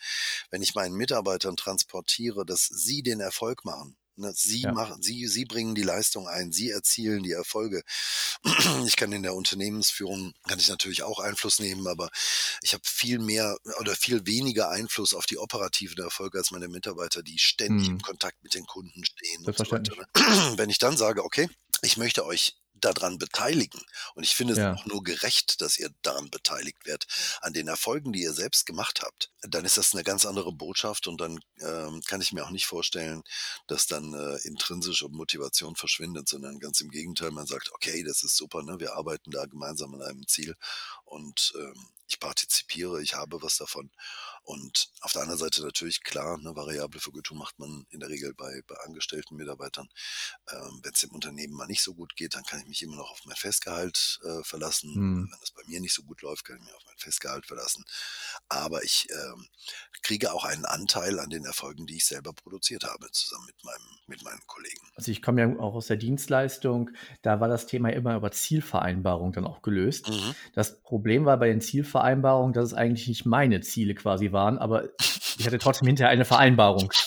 wenn 0.51 0.63
ich 0.63 0.75
meinen 0.75 0.95
Mitarbeitern 0.95 1.57
transportiere, 1.57 2.45
dass 2.45 2.67
sie 2.67 3.03
den 3.03 3.21
Erfolg 3.21 3.65
machen. 3.65 3.97
Ne, 4.17 4.33
Sie 4.35 4.63
Ja. 4.63 4.73
machen, 4.73 5.03
sie, 5.03 5.27
sie 5.27 5.45
bringen 5.45 5.75
die 5.75 5.83
Leistung 5.83 6.29
ein, 6.29 6.53
sie 6.53 6.71
erzielen 6.71 7.23
die 7.23 7.33
Erfolge. 7.33 7.83
Ich 8.87 8.97
kann 8.97 9.13
in 9.13 9.23
der 9.23 9.35
Unternehmensführung, 9.35 10.33
kann 10.49 10.59
ich 10.59 10.69
natürlich 10.69 11.03
auch 11.03 11.19
Einfluss 11.21 11.59
nehmen, 11.61 11.87
aber 11.87 12.11
ich 12.63 12.73
habe 12.75 12.83
viel 12.87 13.19
mehr 13.19 13.57
oder 13.81 13.95
viel 13.97 14.27
weniger 14.27 14.71
Einfluss 14.71 15.15
auf 15.15 15.27
die 15.27 15.39
operativen 15.39 16.03
Erfolge 16.03 16.39
als 16.39 16.51
meine 16.51 16.69
Mitarbeiter, 16.69 17.23
die 17.23 17.39
ständig 17.39 17.89
Hm. 17.89 17.95
im 17.95 18.01
Kontakt 18.01 18.43
mit 18.43 18.55
den 18.55 18.67
Kunden 18.67 19.05
stehen 19.05 19.47
und 19.47 19.59
so 19.59 19.71
weiter. 19.71 19.95
ne? 19.97 20.07
Wenn 20.59 20.71
ich 20.71 20.79
dann 20.79 20.97
sage, 20.97 21.25
okay, 21.25 21.49
ich 21.83 21.97
möchte 21.97 22.25
euch 22.27 22.57
daran 22.85 23.19
beteiligen 23.19 23.81
und 24.15 24.23
ich 24.25 24.35
finde 24.37 24.55
es 24.55 24.59
Ja. 24.59 24.73
auch 24.75 24.87
nur 24.87 25.03
gerecht, 25.03 25.61
dass 25.61 25.79
ihr 25.79 25.91
daran 26.03 26.31
beteiligt 26.31 26.85
werdet, 26.87 27.07
an 27.41 27.53
den 27.53 27.69
Erfolgen, 27.69 28.13
die 28.13 28.23
ihr 28.23 28.33
selbst 28.33 28.67
gemacht 28.67 29.03
habt, 29.03 29.31
dann 29.43 29.65
ist 29.65 29.77
das 29.77 29.95
eine 29.95 30.05
ganz 30.05 30.25
andere 30.27 30.53
Botschaft 30.53 31.07
und 31.09 31.21
dann 31.21 31.41
ähm, 31.61 32.03
kann 32.07 32.21
ich 32.21 32.33
mir 32.33 32.45
auch 32.45 32.51
nicht 32.51 32.67
vorstellen, 32.67 33.23
dass 33.67 33.87
dann 33.87 34.15
äh, 34.15 34.37
intrinsische 34.47 35.09
Motivation 35.09 35.77
verschwindet, 35.77 36.29
sondern 36.29 36.59
ganz 36.59 36.81
im 36.81 36.91
Gegenteil, 36.91 37.31
man 37.31 37.47
sagt, 37.47 37.73
okay, 37.73 38.03
das 38.05 38.23
ist 38.25 38.37
super, 38.37 38.63
ne? 38.63 38.79
wir 38.81 38.95
arbeiten 38.95 39.31
da 39.31 39.47
gemeinsam 39.47 39.95
an 39.95 40.03
einem 40.03 40.27
Ziel 40.27 40.55
und 41.05 41.53
ähm, 41.59 41.89
ich 42.07 42.21
partizipiere, 42.21 43.03
ich 43.03 43.15
habe 43.15 43.43
was 43.43 43.57
davon. 43.57 43.91
Und 44.45 44.91
auf 45.01 45.13
der 45.13 45.23
anderen 45.23 45.39
Seite 45.39 45.63
natürlich 45.63 46.03
klar, 46.03 46.37
eine 46.37 46.57
variable 46.57 47.01
Vergütung 47.01 47.39
macht 47.39 47.59
man 47.59 47.87
in 47.91 48.01
der 48.01 48.09
Regel 48.09 48.35
bei, 48.35 48.63
bei 48.67 48.75
angestellten 48.85 49.37
Mitarbeitern. 49.37 49.89
Ähm, 50.51 50.81
Wenn 50.83 50.93
es 50.93 51.01
dem 51.01 51.13
Unternehmen 51.13 51.55
mal 51.55 51.69
nicht 51.69 51.83
so 51.83 51.95
gut 51.95 52.17
geht, 52.17 52.35
dann 52.35 52.43
kann 52.43 52.61
ich 52.61 52.67
mich 52.67 52.83
immer 52.83 52.97
noch 52.97 53.11
auf 53.11 53.21
mein 53.25 53.37
Festgehalt 53.37 54.19
äh, 54.25 54.43
verlassen. 54.43 54.95
Hm. 54.95 55.29
Wenn 55.31 55.39
es 55.43 55.53
bei 55.53 55.63
mir 55.67 55.81
nicht 55.81 55.95
so 55.95 56.03
gut 56.03 56.23
läuft, 56.23 56.45
kann 56.45 56.57
ich 56.57 56.65
mich 56.65 56.75
auf 56.75 56.83
mein 56.87 56.99
Festgehalt 56.99 57.47
verlassen. 57.47 57.85
Aber 58.49 58.83
ich 58.83 59.07
ähm, 59.11 59.47
kriege 60.03 60.33
auch 60.33 60.45
einen 60.45 60.65
Anteil 60.65 61.21
an 61.21 61.31
den 61.31 61.45
Erfolgen, 61.45 61.87
die 61.87 61.97
ich 61.97 62.07
selber 62.07 62.33
produziert 62.33 62.85
habe, 62.85 63.11
zusammen 63.13 63.47
mit, 63.47 63.65
meinem, 63.65 63.99
mit 64.07 64.23
meinen 64.25 64.45
Kollegen. 64.47 64.91
Also 64.97 65.13
ich 65.13 65.23
komme 65.23 65.41
ja 65.41 65.59
auch 65.61 65.75
aus 65.75 65.87
der 65.87 65.97
Dienstleistung, 65.97 66.91
da 67.23 67.41
war 67.41 67.49
das 67.49 67.67
Thema 67.67 67.93
immer 67.93 68.17
über 68.17 68.33
Zielvereinbarung 68.33 69.33
dann 69.33 69.47
auch 69.47 69.63
gelöst. 69.63 70.09
Mhm. 70.09 70.35
Das 70.55 70.81
Problem 70.83 71.25
war 71.25 71.37
bei 71.39 71.49
den 71.49 71.61
Zielvereinbarungen, 71.61 72.02
dass 72.53 72.67
es 72.67 72.75
eigentlich 72.75 73.09
nicht 73.09 73.27
meine 73.27 73.61
Ziele 73.61 73.95
quasi 73.95 74.33
waren, 74.33 74.59
aber 74.59 74.89
ich 75.39 75.47
hatte 75.47 75.59
trotzdem 75.59 75.87
hinterher 75.87 76.11
eine 76.11 76.25
Vereinbarung. 76.25 76.93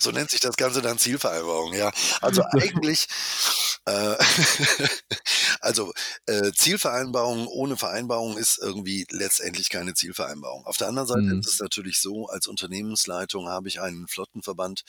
So 0.00 0.10
nennt 0.10 0.28
sich 0.28 0.40
das 0.40 0.56
Ganze 0.56 0.82
dann 0.82 0.98
Zielvereinbarung, 0.98 1.72
ja. 1.72 1.90
Also 2.20 2.42
eigentlich, 2.50 3.06
also 5.60 5.92
äh, 6.26 6.52
Zielvereinbarung 6.52 7.46
ohne 7.48 7.76
Vereinbarung 7.76 8.38
ist 8.38 8.58
irgendwie 8.58 9.06
letztendlich 9.10 9.68
keine 9.68 9.92
Zielvereinbarung. 9.94 10.64
Auf 10.64 10.78
der 10.78 10.88
anderen 10.88 11.06
Seite 11.08 11.22
Mhm. 11.24 11.42
ist 11.42 11.46
es 11.46 11.58
natürlich 11.60 11.98
so, 12.00 12.26
als 12.28 12.46
Unternehmensleitung 12.46 13.48
habe 13.48 13.68
ich 13.68 13.80
einen 13.82 14.08
Flottenverband, 14.08 14.84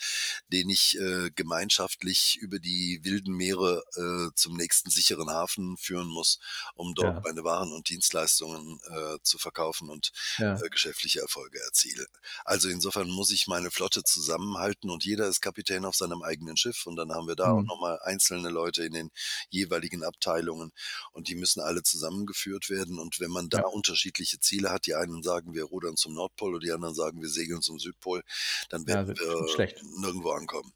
den 0.52 0.70
ich 0.70 0.98
äh, 0.98 1.30
gemeinschaftlich 1.34 2.38
über 2.40 2.58
die 2.58 3.00
wilden 3.02 3.34
Meere 3.36 3.82
äh, 3.96 4.32
zum 4.34 4.56
nächsten 4.56 4.90
sicheren 4.90 5.30
Hafen 5.30 5.76
führen 5.76 6.08
muss, 6.08 6.38
um 6.74 6.94
dort 6.94 7.16
Ja. 7.16 7.22
meine 7.22 7.44
Waren 7.44 7.72
und 7.72 7.88
Dienstleistungen 7.90 8.80
äh, 8.88 9.18
zu 9.22 9.36
verkaufen 9.38 9.90
und 9.90 10.10
Ja. 10.38 10.62
äh, 10.62 10.68
geschäftliche 10.70 11.20
Erfolge 11.20 11.60
erziele. 11.60 12.06
Also 12.44 12.68
insofern 12.68 13.08
muss 13.10 13.30
ich 13.30 13.46
meine 13.46 13.70
Flotte 13.70 14.02
zusammenhalten 14.04 14.90
und 14.90 15.04
jeder 15.04 15.26
ist 15.28 15.40
Kapitän 15.40 15.84
auf 15.84 15.96
seinem 15.96 16.22
eigenen 16.22 16.56
Schiff 16.56 16.86
und 16.86 16.96
dann 16.96 17.12
haben 17.12 17.28
wir 17.28 17.36
da 17.36 17.50
auch 17.52 17.62
Mhm. 17.62 17.68
nochmal 17.68 17.98
einzelne 18.02 18.48
Leute 18.50 18.84
in 18.86 18.92
den 18.92 19.10
jeweiligen 19.50 20.02
Abteilungen 20.04 20.72
und 21.12 21.28
die 21.28 21.34
müssen 21.34 21.60
alle 21.60 21.82
zusammengeführt 21.82 22.70
werden 22.70 22.98
und 22.98 23.20
wenn 23.20 23.30
man 23.30 23.48
da 23.48 23.58
Ja. 23.58 23.64
unterschiedliche 23.66 24.40
Ziele 24.40 24.70
hat, 24.70 24.86
die 24.86 24.94
einen 24.94 25.22
sagen, 25.22 25.54
wir 25.54 25.64
rudern 25.64 25.96
zum 25.96 26.14
Nordpol 26.14 26.54
oder 26.54 26.64
die 26.66 26.72
anderen 26.72 26.94
sagen, 26.94 27.20
wir 27.22 27.28
segeln 27.28 27.62
zum 27.62 27.78
Südpol, 27.78 28.22
dann 28.70 28.86
Ja, 28.86 29.06
werden 29.06 29.06
wird 29.06 29.18
wir 29.18 29.46
schlecht. 29.46 29.86
nirgendwo 29.98 30.30
ankommen. 30.32 30.72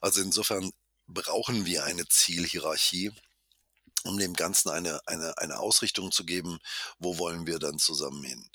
Also 0.00 0.20
insofern 0.22 0.70
brauchen 1.06 1.66
wir 1.66 1.84
eine 1.84 2.06
Zielhierarchie, 2.08 3.12
um 4.04 4.18
dem 4.18 4.34
Ganzen 4.34 4.70
eine, 4.70 5.00
eine, 5.06 5.36
eine 5.38 5.58
Ausrichtung 5.58 6.10
zu 6.12 6.24
geben, 6.24 6.58
wo 6.98 7.18
wollen 7.18 7.46
wir 7.46 7.58
dann 7.58 7.78
zusammen 7.78 8.24
hin. 8.24 8.48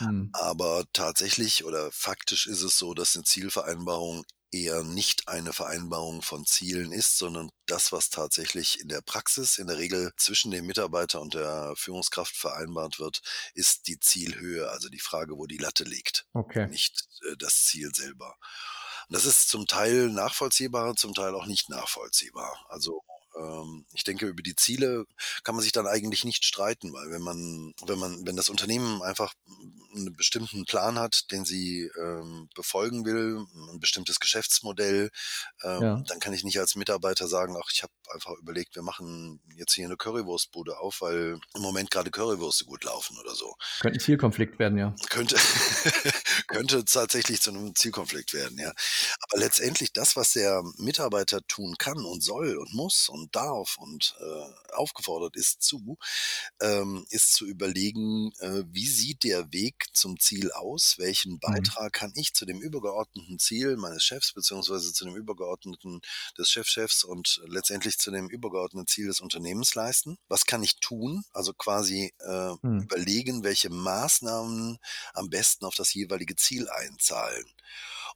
Mhm. 0.00 0.32
Aber 0.32 0.84
tatsächlich 0.92 1.64
oder 1.64 1.90
faktisch 1.92 2.46
ist 2.46 2.62
es 2.62 2.78
so, 2.78 2.94
dass 2.94 3.16
eine 3.16 3.24
Zielvereinbarung 3.24 4.24
eher 4.50 4.82
nicht 4.82 5.28
eine 5.28 5.52
Vereinbarung 5.52 6.22
von 6.22 6.46
Zielen 6.46 6.92
ist, 6.92 7.18
sondern 7.18 7.50
das, 7.66 7.92
was 7.92 8.10
tatsächlich 8.10 8.80
in 8.80 8.88
der 8.88 9.02
Praxis 9.02 9.58
in 9.58 9.66
der 9.66 9.78
Regel 9.78 10.12
zwischen 10.16 10.50
dem 10.50 10.66
Mitarbeiter 10.66 11.20
und 11.20 11.34
der 11.34 11.74
Führungskraft 11.76 12.36
vereinbart 12.36 12.98
wird, 12.98 13.20
ist 13.54 13.86
die 13.88 14.00
Zielhöhe, 14.00 14.70
also 14.70 14.88
die 14.88 15.00
Frage, 15.00 15.36
wo 15.36 15.46
die 15.46 15.58
Latte 15.58 15.84
liegt, 15.84 16.26
Okay. 16.34 16.66
nicht 16.68 17.08
äh, 17.30 17.36
das 17.38 17.64
Ziel 17.64 17.94
selber. 17.94 18.36
Und 19.08 19.14
das 19.16 19.24
ist 19.24 19.48
zum 19.48 19.66
Teil 19.66 20.08
nachvollziehbar, 20.08 20.94
zum 20.96 21.14
Teil 21.14 21.34
auch 21.34 21.46
nicht 21.46 21.68
nachvollziehbar. 21.70 22.66
Also 22.68 23.02
ähm, 23.38 23.86
ich 23.92 24.04
denke, 24.04 24.26
über 24.26 24.42
die 24.42 24.56
Ziele 24.56 25.04
kann 25.44 25.54
man 25.54 25.62
sich 25.62 25.72
dann 25.72 25.86
eigentlich 25.86 26.24
nicht 26.24 26.44
streiten, 26.44 26.92
weil 26.92 27.10
wenn 27.10 27.22
man, 27.22 27.74
wenn 27.86 27.98
man, 27.98 28.26
wenn 28.26 28.36
das 28.36 28.48
Unternehmen 28.48 29.02
einfach 29.02 29.34
einen 29.94 30.14
bestimmten 30.16 30.64
Plan 30.64 30.98
hat, 30.98 31.30
den 31.30 31.44
sie 31.44 31.90
ähm, 31.98 32.48
befolgen 32.54 33.04
will, 33.04 33.44
ein 33.72 33.80
bestimmtes 33.80 34.20
Geschäftsmodell, 34.20 35.10
ähm, 35.64 35.82
Ja. 35.82 36.02
dann 36.06 36.20
kann 36.20 36.32
ich 36.34 36.44
nicht 36.44 36.58
als 36.60 36.74
Mitarbeiter 36.76 37.28
sagen, 37.28 37.56
ach, 37.58 37.70
ich 37.72 37.82
habe 37.82 37.92
einfach 38.12 38.32
überlegt, 38.40 38.74
wir 38.74 38.82
machen 38.82 39.40
jetzt 39.56 39.74
hier 39.74 39.86
eine 39.86 39.96
Currywurstbude 39.96 40.78
auf, 40.78 41.00
weil 41.00 41.38
im 41.54 41.62
Moment 41.62 41.90
gerade 41.90 42.10
Currywürste 42.10 42.64
gut 42.64 42.84
laufen 42.84 43.16
oder 43.18 43.34
so. 43.34 43.54
Könnte 43.80 43.98
ein 43.98 44.00
Zielkonflikt 44.00 44.58
werden, 44.58 44.78
ja. 44.78 44.94
Könnte, 45.10 45.36
könnte 46.46 46.84
tatsächlich 46.84 47.40
zu 47.42 47.50
einem 47.50 47.74
Zielkonflikt 47.74 48.32
werden, 48.34 48.58
ja. 48.58 48.72
Aber 49.20 49.38
letztendlich 49.40 49.92
das, 49.92 50.16
was 50.16 50.32
der 50.32 50.62
Mitarbeiter 50.76 51.46
tun 51.46 51.76
kann 51.78 51.98
und 52.04 52.22
soll 52.22 52.56
und 52.56 52.72
muss 52.74 53.08
und 53.08 53.34
darf 53.34 53.76
und 53.78 54.14
äh, 54.20 54.72
aufgefordert 54.74 55.36
ist 55.36 55.62
zu, 55.62 55.98
ähm, 56.60 57.06
ist 57.10 57.32
zu 57.34 57.46
überlegen, 57.46 58.32
äh, 58.40 58.64
wie 58.68 58.86
sieht 58.88 59.24
der 59.24 59.52
Weg 59.52 59.86
zum 59.92 60.18
Ziel 60.20 60.52
aus? 60.52 60.96
Welchen 60.98 61.38
Mhm. 61.46 61.68
Beitrag 61.68 61.92
kann 61.92 62.12
ich 62.14 62.34
zu 62.34 62.44
dem 62.46 62.60
übergeordneten 62.60 63.38
Ziel 63.38 63.76
meines 63.76 64.04
Chefs 64.04 64.32
beziehungsweise 64.32 64.92
zu 64.92 65.04
dem 65.04 65.16
übergeordneten 65.16 66.00
des 66.38 66.50
Chefchefs 66.50 67.04
und 67.04 67.40
letztendlich 67.46 67.98
zu 67.98 68.10
dem 68.10 68.28
übergeordneten 68.28 68.86
Ziel 68.86 69.06
des 69.06 69.20
Unternehmens 69.20 69.74
leisten? 69.74 70.18
Was 70.28 70.46
kann 70.46 70.62
ich 70.62 70.80
tun? 70.80 71.24
Also 71.32 71.52
quasi 71.54 72.12
äh, 72.20 72.54
Mhm. 72.62 72.88
überlegen, 72.88 73.44
welche 73.44 73.70
Maßnahmen 73.70 74.78
am 75.14 75.30
besten 75.30 75.64
auf 75.64 75.74
das 75.74 75.92
jeweilige 75.94 76.27
Ziel 76.36 76.68
einzahlen. 76.68 77.44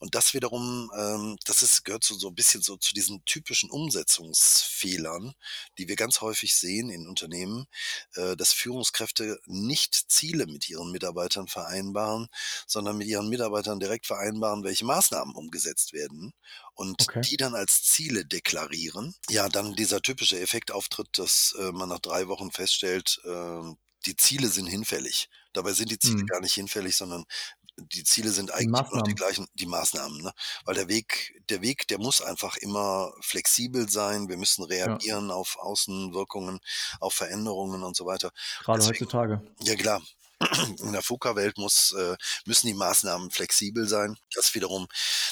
Und 0.01 0.15
das 0.15 0.35
wiederum, 0.35 0.91
ähm, 0.97 1.37
das 1.47 1.63
ist, 1.63 1.85
gehört 1.85 2.05
so, 2.05 2.15
so 2.19 2.29
ein 2.29 2.35
bisschen 2.35 2.63
so 2.63 2.77
zu 2.77 2.95
diesen 2.95 3.25
typischen 3.25 3.71
Umsetzungsfehlern, 3.71 5.35
die 5.79 5.89
wir 5.89 5.97
ganz 5.97 6.21
häufig 6.21 6.55
sehen 6.57 6.91
in 6.91 7.09
Unternehmen, 7.09 7.67
äh, 8.15 8.37
dass 8.37 8.53
Führungskräfte 8.53 9.41
nicht 9.47 9.95
Ziele 10.11 10.47
mit 10.47 10.69
ihren 10.69 10.91
Mitarbeitern 10.93 11.49
vereinbaren, 11.49 12.29
sondern 12.67 12.97
mit 12.99 13.07
ihren 13.09 13.29
Mitarbeitern 13.29 13.81
direkt 13.81 14.07
vereinbaren, 14.07 14.65
welche 14.65 14.85
Maßnahmen 14.85 15.35
umgesetzt 15.35 15.93
werden 15.93 16.33
und 16.75 17.03
Okay. 17.03 17.25
die 17.25 17.37
dann 17.37 17.55
als 17.55 17.83
Ziele 17.85 18.25
deklarieren. 18.25 19.15
Ja, 19.29 19.49
dann 19.49 19.75
dieser 19.75 20.01
typische 20.03 20.41
Effekt 20.41 20.71
auftritt, 20.73 21.09
dass 21.19 21.55
äh, 21.59 21.73
man 21.73 21.89
nach 21.89 22.01
drei 22.01 22.29
Wochen 22.29 22.51
feststellt, 22.51 23.21
äh, 23.25 23.61
die 24.07 24.17
Ziele 24.17 24.49
sind 24.49 24.67
hinfällig. 24.67 25.29
Dabei 25.53 25.73
sind 25.75 25.91
die 25.91 25.99
Ziele 25.99 26.23
Mhm. 26.23 26.27
gar 26.27 26.41
nicht 26.41 26.55
hinfällig, 26.55 26.97
sondern 26.97 27.25
die 27.83 28.05
Ziele 28.05 28.31
sind 28.31 28.51
eigentlich 28.53 28.69
noch 28.91 29.03
die 29.03 29.15
Maßnahmen. 29.15 29.15
gleichen, 29.15 29.47
die 29.55 29.67
Maßnahmen, 29.67 30.23
ne? 30.23 30.33
Weil 30.65 30.75
der 30.75 30.89
Weg, 30.89 31.41
der 31.51 31.63
Weg, 31.63 31.87
der 31.89 31.99
muss 31.99 32.21
einfach 32.23 32.57
immer 32.57 33.13
flexibel 33.21 33.89
sein. 33.89 34.29
Wir 34.29 34.37
müssen 34.37 34.65
Ja. 34.85 35.01
reagieren 35.01 35.31
auf 35.31 35.57
Außenwirkungen, 35.59 36.61
auf 37.01 37.15
Veränderungen 37.15 37.83
und 37.83 37.97
so 37.97 38.07
weiter. 38.07 38.31
Gerade 38.59 38.85
Deswegen, 38.85 38.87
heutzutage. 38.87 39.43
ja 39.61 39.77
klar, 39.77 40.03
in 40.79 40.93
der 40.93 41.03
VUCA-Welt 41.03 41.59
muss, 41.59 41.93
äh, 41.93 42.17
müssen 42.47 42.67
die 42.67 42.75
Maßnahmen 42.75 43.31
flexibel 43.31 43.89
sein. 43.89 44.17
Das 44.35 44.55
wiederum, 44.55 44.89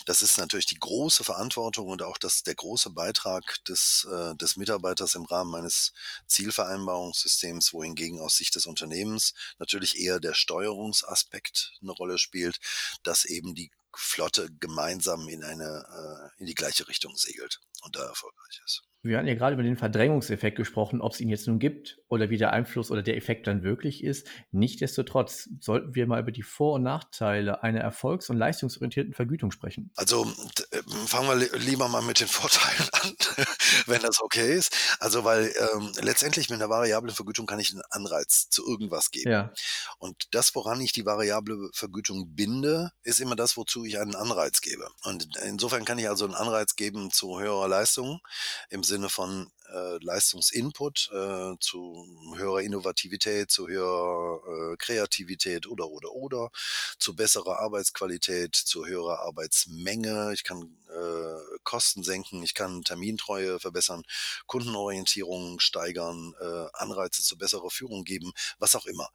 das 0.06 0.22
ist 0.22 0.38
natürlich 0.38 0.66
die 0.66 0.78
große 0.78 1.24
Verantwortung 1.24 1.88
und 1.88 2.02
auch 2.02 2.18
das, 2.18 2.42
der 2.42 2.54
große 2.54 2.90
Beitrag 2.90 3.62
des, 3.64 4.06
äh, 4.10 4.34
des 4.36 4.56
Mitarbeiters 4.56 5.14
im 5.14 5.24
Rahmen 5.24 5.54
eines 5.54 5.92
Zielvereinbarungssystems, 6.26 7.72
wohingegen 7.72 8.20
aus 8.20 8.36
Sicht 8.36 8.54
des 8.54 8.66
Unternehmens 8.66 9.34
natürlich 9.58 9.98
eher 9.98 10.20
der 10.20 10.34
Steuerungsaspekt 10.34 11.72
eine 11.82 11.92
Rolle 11.92 12.18
spielt, 12.18 12.58
dass 13.02 13.24
eben 13.24 13.54
die 13.54 13.70
Flotte 13.94 14.48
gemeinsam 14.60 15.28
in 15.28 15.42
eine, 15.42 16.30
äh, 16.36 16.40
in 16.40 16.46
die 16.46 16.54
gleiche 16.54 16.86
Richtung 16.88 17.16
segelt 17.16 17.60
und 17.82 17.96
da 17.96 18.06
erfolgreich 18.06 18.60
ist. 18.64 18.82
Wir 19.02 19.18
hatten 19.18 19.28
ja 19.28 19.34
gerade 19.34 19.54
über 19.54 19.62
den 19.62 19.76
Verdrängungseffekt 19.76 20.56
gesprochen, 20.56 21.00
ob 21.00 21.12
es 21.12 21.20
ihn 21.20 21.28
jetzt 21.28 21.46
nun 21.46 21.58
gibt 21.58 21.99
oder 22.10 22.28
wie 22.28 22.36
der 22.36 22.52
Einfluss 22.52 22.90
oder 22.90 23.02
der 23.02 23.16
Effekt 23.16 23.46
dann 23.46 23.62
wirklich 23.62 24.04
ist. 24.04 24.26
Nichtsdestotrotz 24.50 25.48
sollten 25.60 25.94
wir 25.94 26.06
mal 26.06 26.20
über 26.20 26.32
die 26.32 26.42
Vor- 26.42 26.74
und 26.74 26.82
Nachteile 26.82 27.62
einer 27.62 27.80
erfolgs- 27.80 28.28
und 28.30 28.36
leistungsorientierten 28.36 29.14
Vergütung 29.14 29.50
sprechen. 29.52 29.90
Also 29.96 30.24
d- 30.24 30.64
äh, 30.76 30.82
fangen 31.06 31.28
wir 31.28 31.36
li- 31.36 31.64
lieber 31.64 31.88
mal 31.88 32.02
mit 32.02 32.20
den 32.20 32.28
Vorteilen 32.40 32.88
an, 32.92 33.14
wenn 33.86 34.02
das 34.02 34.20
okay 34.20 34.52
ist. 34.54 34.76
Also 34.98 35.24
weil 35.24 35.52
ähm, 35.74 35.92
letztendlich 36.02 36.50
mit 36.50 36.60
einer 36.60 36.68
variablen 36.68 37.14
Vergütung 37.14 37.46
kann 37.46 37.60
ich 37.60 37.72
einen 37.72 37.82
Anreiz 37.90 38.50
zu 38.50 38.66
irgendwas 38.68 39.10
geben. 39.10 39.30
Ja, 39.30 39.52
Und 39.98 40.34
das, 40.34 40.54
woran 40.54 40.80
ich 40.80 40.92
die 40.92 41.06
variable 41.06 41.70
Vergütung 41.72 42.34
binde, 42.34 42.92
ist 43.04 43.20
immer 43.20 43.36
das, 43.36 43.56
wozu 43.56 43.84
ich 43.84 43.98
einen 43.98 44.16
Anreiz 44.16 44.60
gebe. 44.60 44.88
Und 45.04 45.28
insofern 45.46 45.84
kann 45.84 45.98
ich 45.98 46.08
also 46.08 46.24
einen 46.24 46.34
Anreiz 46.34 46.74
geben 46.74 47.10
zu 47.12 47.38
höherer 47.38 47.68
Leistung 47.68 48.20
im 48.68 48.82
Sinne 48.82 49.08
von 49.08 49.48
äh, 49.72 49.98
Leistungsinput, 50.04 51.10
äh, 51.12 51.54
zu 51.60 52.06
höherer 52.36 52.62
Innovativität, 52.62 53.50
zu 53.50 53.68
höherer 53.68 54.72
äh, 54.72 54.76
Kreativität 54.76 55.66
oder 55.66 55.88
oder 55.88 56.12
oder, 56.12 56.50
zu 56.98 57.14
besserer 57.14 57.58
Arbeitsqualität, 57.60 58.54
zu 58.54 58.86
höherer 58.86 59.20
Arbeitsmenge. 59.20 60.32
Ich 60.34 60.44
kann 60.44 60.76
äh, 60.88 61.58
Kosten 61.64 62.02
senken, 62.02 62.42
ich 62.42 62.54
kann 62.54 62.82
Termintreue 62.82 63.60
verbessern, 63.60 64.02
Kundenorientierung 64.46 65.60
steigern, 65.60 66.34
äh, 66.40 66.66
Anreize 66.74 67.22
zu 67.22 67.38
besserer 67.38 67.70
Führung 67.70 68.04
geben, 68.04 68.32
was 68.58 68.76
auch 68.76 68.86
immer. 68.86 69.08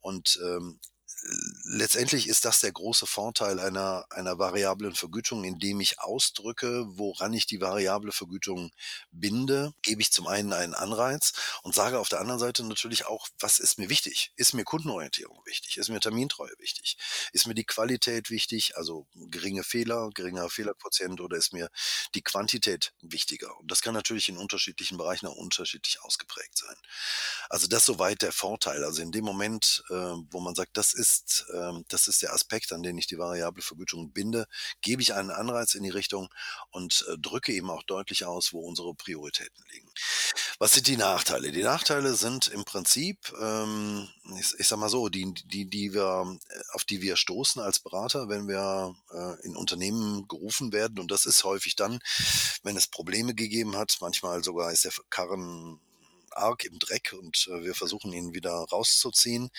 Und 0.00 0.38
ähm, 0.42 0.78
letztendlich 1.64 2.28
ist 2.28 2.44
das 2.44 2.60
der 2.60 2.72
große 2.72 3.06
Vorteil 3.06 3.58
einer, 3.58 4.06
einer 4.10 4.38
variablen 4.38 4.94
Vergütung, 4.94 5.44
indem 5.44 5.80
ich 5.80 6.00
ausdrücke, 6.00 6.84
woran 6.88 7.32
ich 7.32 7.46
die 7.46 7.60
variable 7.60 8.12
Vergütung 8.12 8.70
binde, 9.10 9.72
gebe 9.82 10.02
ich 10.02 10.12
zum 10.12 10.26
einen 10.26 10.52
einen 10.52 10.74
Anreiz 10.74 11.32
und 11.62 11.74
sage 11.74 11.98
auf 11.98 12.08
der 12.08 12.20
anderen 12.20 12.40
Seite 12.40 12.64
natürlich 12.64 13.06
auch, 13.06 13.28
was 13.38 13.58
ist 13.58 13.78
mir 13.78 13.88
wichtig? 13.88 14.32
Ist 14.36 14.54
mir 14.54 14.64
Kundenorientierung 14.64 15.40
wichtig? 15.44 15.76
Ist 15.78 15.88
mir 15.88 16.00
Termintreue 16.00 16.52
wichtig? 16.58 16.96
Ist 17.32 17.46
mir 17.46 17.54
die 17.54 17.64
Qualität 17.64 18.30
wichtig? 18.30 18.76
Also 18.76 19.06
geringe 19.14 19.64
Fehler, 19.64 20.10
geringer 20.14 20.48
Fehlerquotient 20.50 21.20
oder 21.20 21.36
ist 21.36 21.52
mir 21.52 21.70
die 22.14 22.22
Quantität 22.22 22.92
wichtiger? 23.00 23.58
Und 23.58 23.70
das 23.70 23.82
kann 23.82 23.94
natürlich 23.94 24.28
in 24.28 24.36
unterschiedlichen 24.38 24.98
Bereichen 24.98 25.26
auch 25.26 25.36
unterschiedlich 25.36 26.02
ausgeprägt 26.02 26.58
sein. 26.58 26.76
Also 27.48 27.66
das 27.66 27.86
soweit 27.86 28.22
der 28.22 28.32
Vorteil. 28.32 28.84
Also 28.84 29.02
in 29.02 29.12
dem 29.12 29.24
Moment, 29.24 29.82
äh, 29.88 29.94
wo 29.94 30.40
man 30.40 30.54
sagt, 30.54 30.76
das 30.76 30.92
ist, 31.06 31.46
ähm, 31.54 31.84
das 31.88 32.08
ist 32.08 32.22
der 32.22 32.32
Aspekt, 32.32 32.72
an 32.72 32.82
den 32.82 32.98
ich 32.98 33.06
die 33.06 33.18
variable 33.18 33.62
Vergütung 33.62 34.12
binde, 34.12 34.46
gebe 34.80 35.02
ich 35.02 35.14
einen 35.14 35.30
Anreiz 35.30 35.74
in 35.74 35.82
die 35.82 35.90
Richtung 35.90 36.28
und 36.70 37.04
äh, 37.08 37.18
drücke 37.18 37.52
eben 37.52 37.70
auch 37.70 37.82
deutlich 37.82 38.24
aus, 38.24 38.52
wo 38.52 38.60
unsere 38.60 38.94
Prioritäten 38.94 39.64
liegen. 39.72 39.88
Was 40.58 40.74
sind 40.74 40.86
die 40.86 40.96
Nachteile? 40.96 41.52
Die 41.52 41.62
Nachteile 41.62 42.14
sind 42.14 42.48
im 42.48 42.64
Prinzip, 42.64 43.32
ähm, 43.40 44.08
ich, 44.38 44.54
ich 44.58 44.68
sag 44.68 44.78
mal 44.78 44.88
so, 44.88 45.08
die, 45.08 45.32
die, 45.44 45.68
die 45.68 45.94
wir, 45.94 46.38
äh, 46.48 46.60
auf 46.72 46.84
die 46.84 47.02
wir 47.02 47.16
stoßen 47.16 47.62
als 47.62 47.78
Berater, 47.78 48.28
wenn 48.28 48.48
wir 48.48 48.94
äh, 49.12 49.46
in 49.46 49.56
Unternehmen 49.56 50.26
gerufen 50.28 50.72
werden. 50.72 50.98
Und 50.98 51.10
das 51.10 51.26
ist 51.26 51.44
häufig 51.44 51.76
dann, 51.76 52.00
wenn 52.62 52.76
es 52.76 52.86
Probleme 52.86 53.34
gegeben 53.34 53.76
hat. 53.76 53.96
Manchmal 54.00 54.42
sogar 54.42 54.72
ist 54.72 54.84
der 54.84 54.92
Karren 55.10 55.80
arg 56.36 56.64
im 56.64 56.78
Dreck 56.78 57.14
und 57.18 57.48
äh, 57.50 57.64
wir 57.64 57.74
versuchen 57.74 58.12
ihn 58.12 58.34
wieder 58.34 58.52
rauszuziehen. 58.52 59.50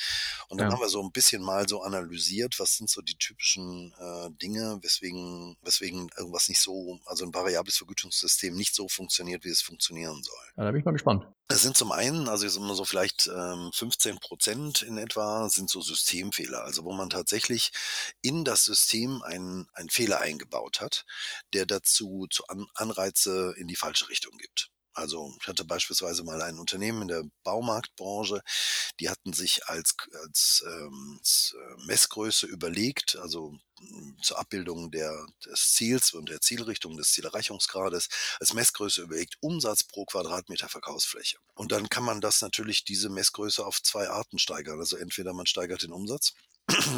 Und 0.49 0.59
dann 0.59 0.69
ja. 0.69 0.73
haben 0.73 0.81
wir 0.81 0.89
so 0.89 1.01
ein 1.01 1.11
bisschen 1.11 1.41
mal 1.41 1.67
so 1.67 1.81
analysiert, 1.81 2.59
was 2.59 2.75
sind 2.75 2.89
so 2.89 3.01
die 3.01 3.17
typischen 3.17 3.93
äh, 3.99 4.29
Dinge, 4.41 4.79
weswegen, 4.81 5.57
weswegen 5.61 6.09
irgendwas 6.17 6.49
nicht 6.49 6.59
so, 6.59 6.99
also 7.05 7.25
ein 7.25 7.33
variables 7.33 7.77
Vergütungssystem 7.77 8.55
nicht 8.55 8.75
so 8.75 8.87
funktioniert, 8.87 9.43
wie 9.43 9.49
es 9.49 9.61
funktionieren 9.61 10.21
soll. 10.23 10.35
Ja, 10.57 10.63
da 10.63 10.71
bin 10.71 10.79
ich 10.79 10.85
mal 10.85 10.91
gespannt. 10.91 11.27
Es 11.49 11.61
sind 11.61 11.77
zum 11.77 11.93
einen, 11.93 12.27
also 12.27 12.43
jetzt 12.43 12.57
immer 12.57 12.75
so 12.75 12.83
vielleicht 12.83 13.27
ähm, 13.33 13.71
15 13.73 14.19
Prozent 14.19 14.81
in 14.81 14.97
etwa, 14.97 15.47
sind 15.47 15.69
so 15.69 15.79
Systemfehler, 15.79 16.63
also 16.63 16.83
wo 16.83 16.91
man 16.91 17.09
tatsächlich 17.09 17.71
in 18.21 18.43
das 18.43 18.65
System 18.65 19.21
einen, 19.21 19.67
einen 19.71 19.89
Fehler 19.89 20.19
eingebaut 20.19 20.81
hat, 20.81 21.05
der 21.53 21.65
dazu 21.65 22.27
zu 22.29 22.45
An 22.47 22.67
Anreize 22.75 23.53
in 23.57 23.67
die 23.67 23.77
falsche 23.77 24.09
Richtung 24.09 24.37
gibt. 24.37 24.71
Also 24.97 25.31
ich 25.39 25.47
hatte 25.47 25.63
beispielsweise 25.63 26.23
mal 26.23 26.41
ein 26.41 26.57
Unternehmen 26.57 27.03
in 27.03 27.07
der 27.07 27.23
Baumarktbranche, 27.43 28.41
die 28.99 29.09
hatten 29.09 29.31
sich 29.31 29.67
als, 29.67 29.95
als, 30.23 30.65
ähm, 30.67 31.17
als 31.19 31.55
äh, 31.55 31.85
Messgröße 31.85 32.47
überlegt, 32.47 33.15
also 33.17 33.55
hm, 33.77 34.17
zur 34.23 34.39
Abbildung 34.39 34.89
der, 34.89 35.27
des 35.45 35.73
Ziels 35.73 36.13
und 36.13 36.29
der 36.29 36.41
Zielrichtung 36.41 36.97
des 36.97 37.11
Zielerreichungsgrades 37.11 38.09
als 38.39 38.55
Messgröße 38.55 39.03
überlegt, 39.03 39.37
Umsatz 39.39 39.83
pro 39.83 40.05
Quadratmeter 40.05 40.67
Verkaufsfläche. 40.67 41.37
Und 41.53 41.71
dann 41.71 41.89
kann 41.89 42.03
man 42.03 42.19
das 42.19 42.41
natürlich, 42.41 42.83
diese 42.83 43.09
Messgröße 43.09 43.63
auf 43.63 43.83
zwei 43.83 44.09
Arten 44.09 44.39
steigern. 44.39 44.79
Also 44.79 44.97
entweder 44.97 45.31
man 45.33 45.45
steigert 45.45 45.83
den 45.83 45.91
Umsatz 45.91 46.33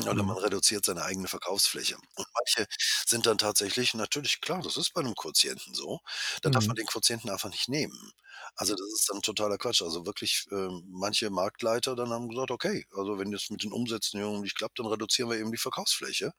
oder 0.10 0.24
man 0.24 0.38
reduziert 0.38 0.86
seine 0.86 1.04
eigene 1.04 1.28
Verkaufsfläche. 1.28 1.96
Und 2.16 2.28
manche 2.34 2.68
sind 3.06 3.26
dann 3.26 3.38
tatsächlich 3.38 3.94
natürlich 3.94 4.42
klar, 4.42 4.62
das 4.64 4.78
ist 4.78 4.94
bei 4.94 5.02
einem 5.02 5.16
Quotienten 5.16 5.74
so, 5.76 6.00
dann 6.42 6.52
darf 6.52 6.68
man 6.68 6.76
mhm. 6.76 6.78
den 6.78 6.88
Quotienten 6.88 7.30
einfach 7.30 7.50
nicht 7.50 7.70
nehmen. 7.70 8.12
Also, 8.56 8.74
das 8.76 8.88
ist 8.94 9.10
dann 9.10 9.22
totaler 9.22 9.58
Quatsch. 9.58 9.82
Also, 9.82 10.06
wirklich, 10.06 10.48
ähm, 10.52 10.84
manche 10.90 11.30
Marktleiter 11.30 11.96
dann 11.96 12.10
haben 12.12 12.30
gesagt: 12.30 12.52
„Okay, 12.52 12.86
also 12.96 13.20
wenn 13.20 13.32
das 13.32 13.50
mit 13.50 13.64
den 13.64 13.72
Umsätzen 13.74 14.20
irgendwie 14.20 14.44
nicht 14.44 14.56
klappt, 14.56 14.80
dann 14.80 14.86
reduzieren 14.88 15.30
wir 15.30 15.38
eben 15.38 15.52
die 15.52 15.58
Verkaufsfläche“ 15.58 16.32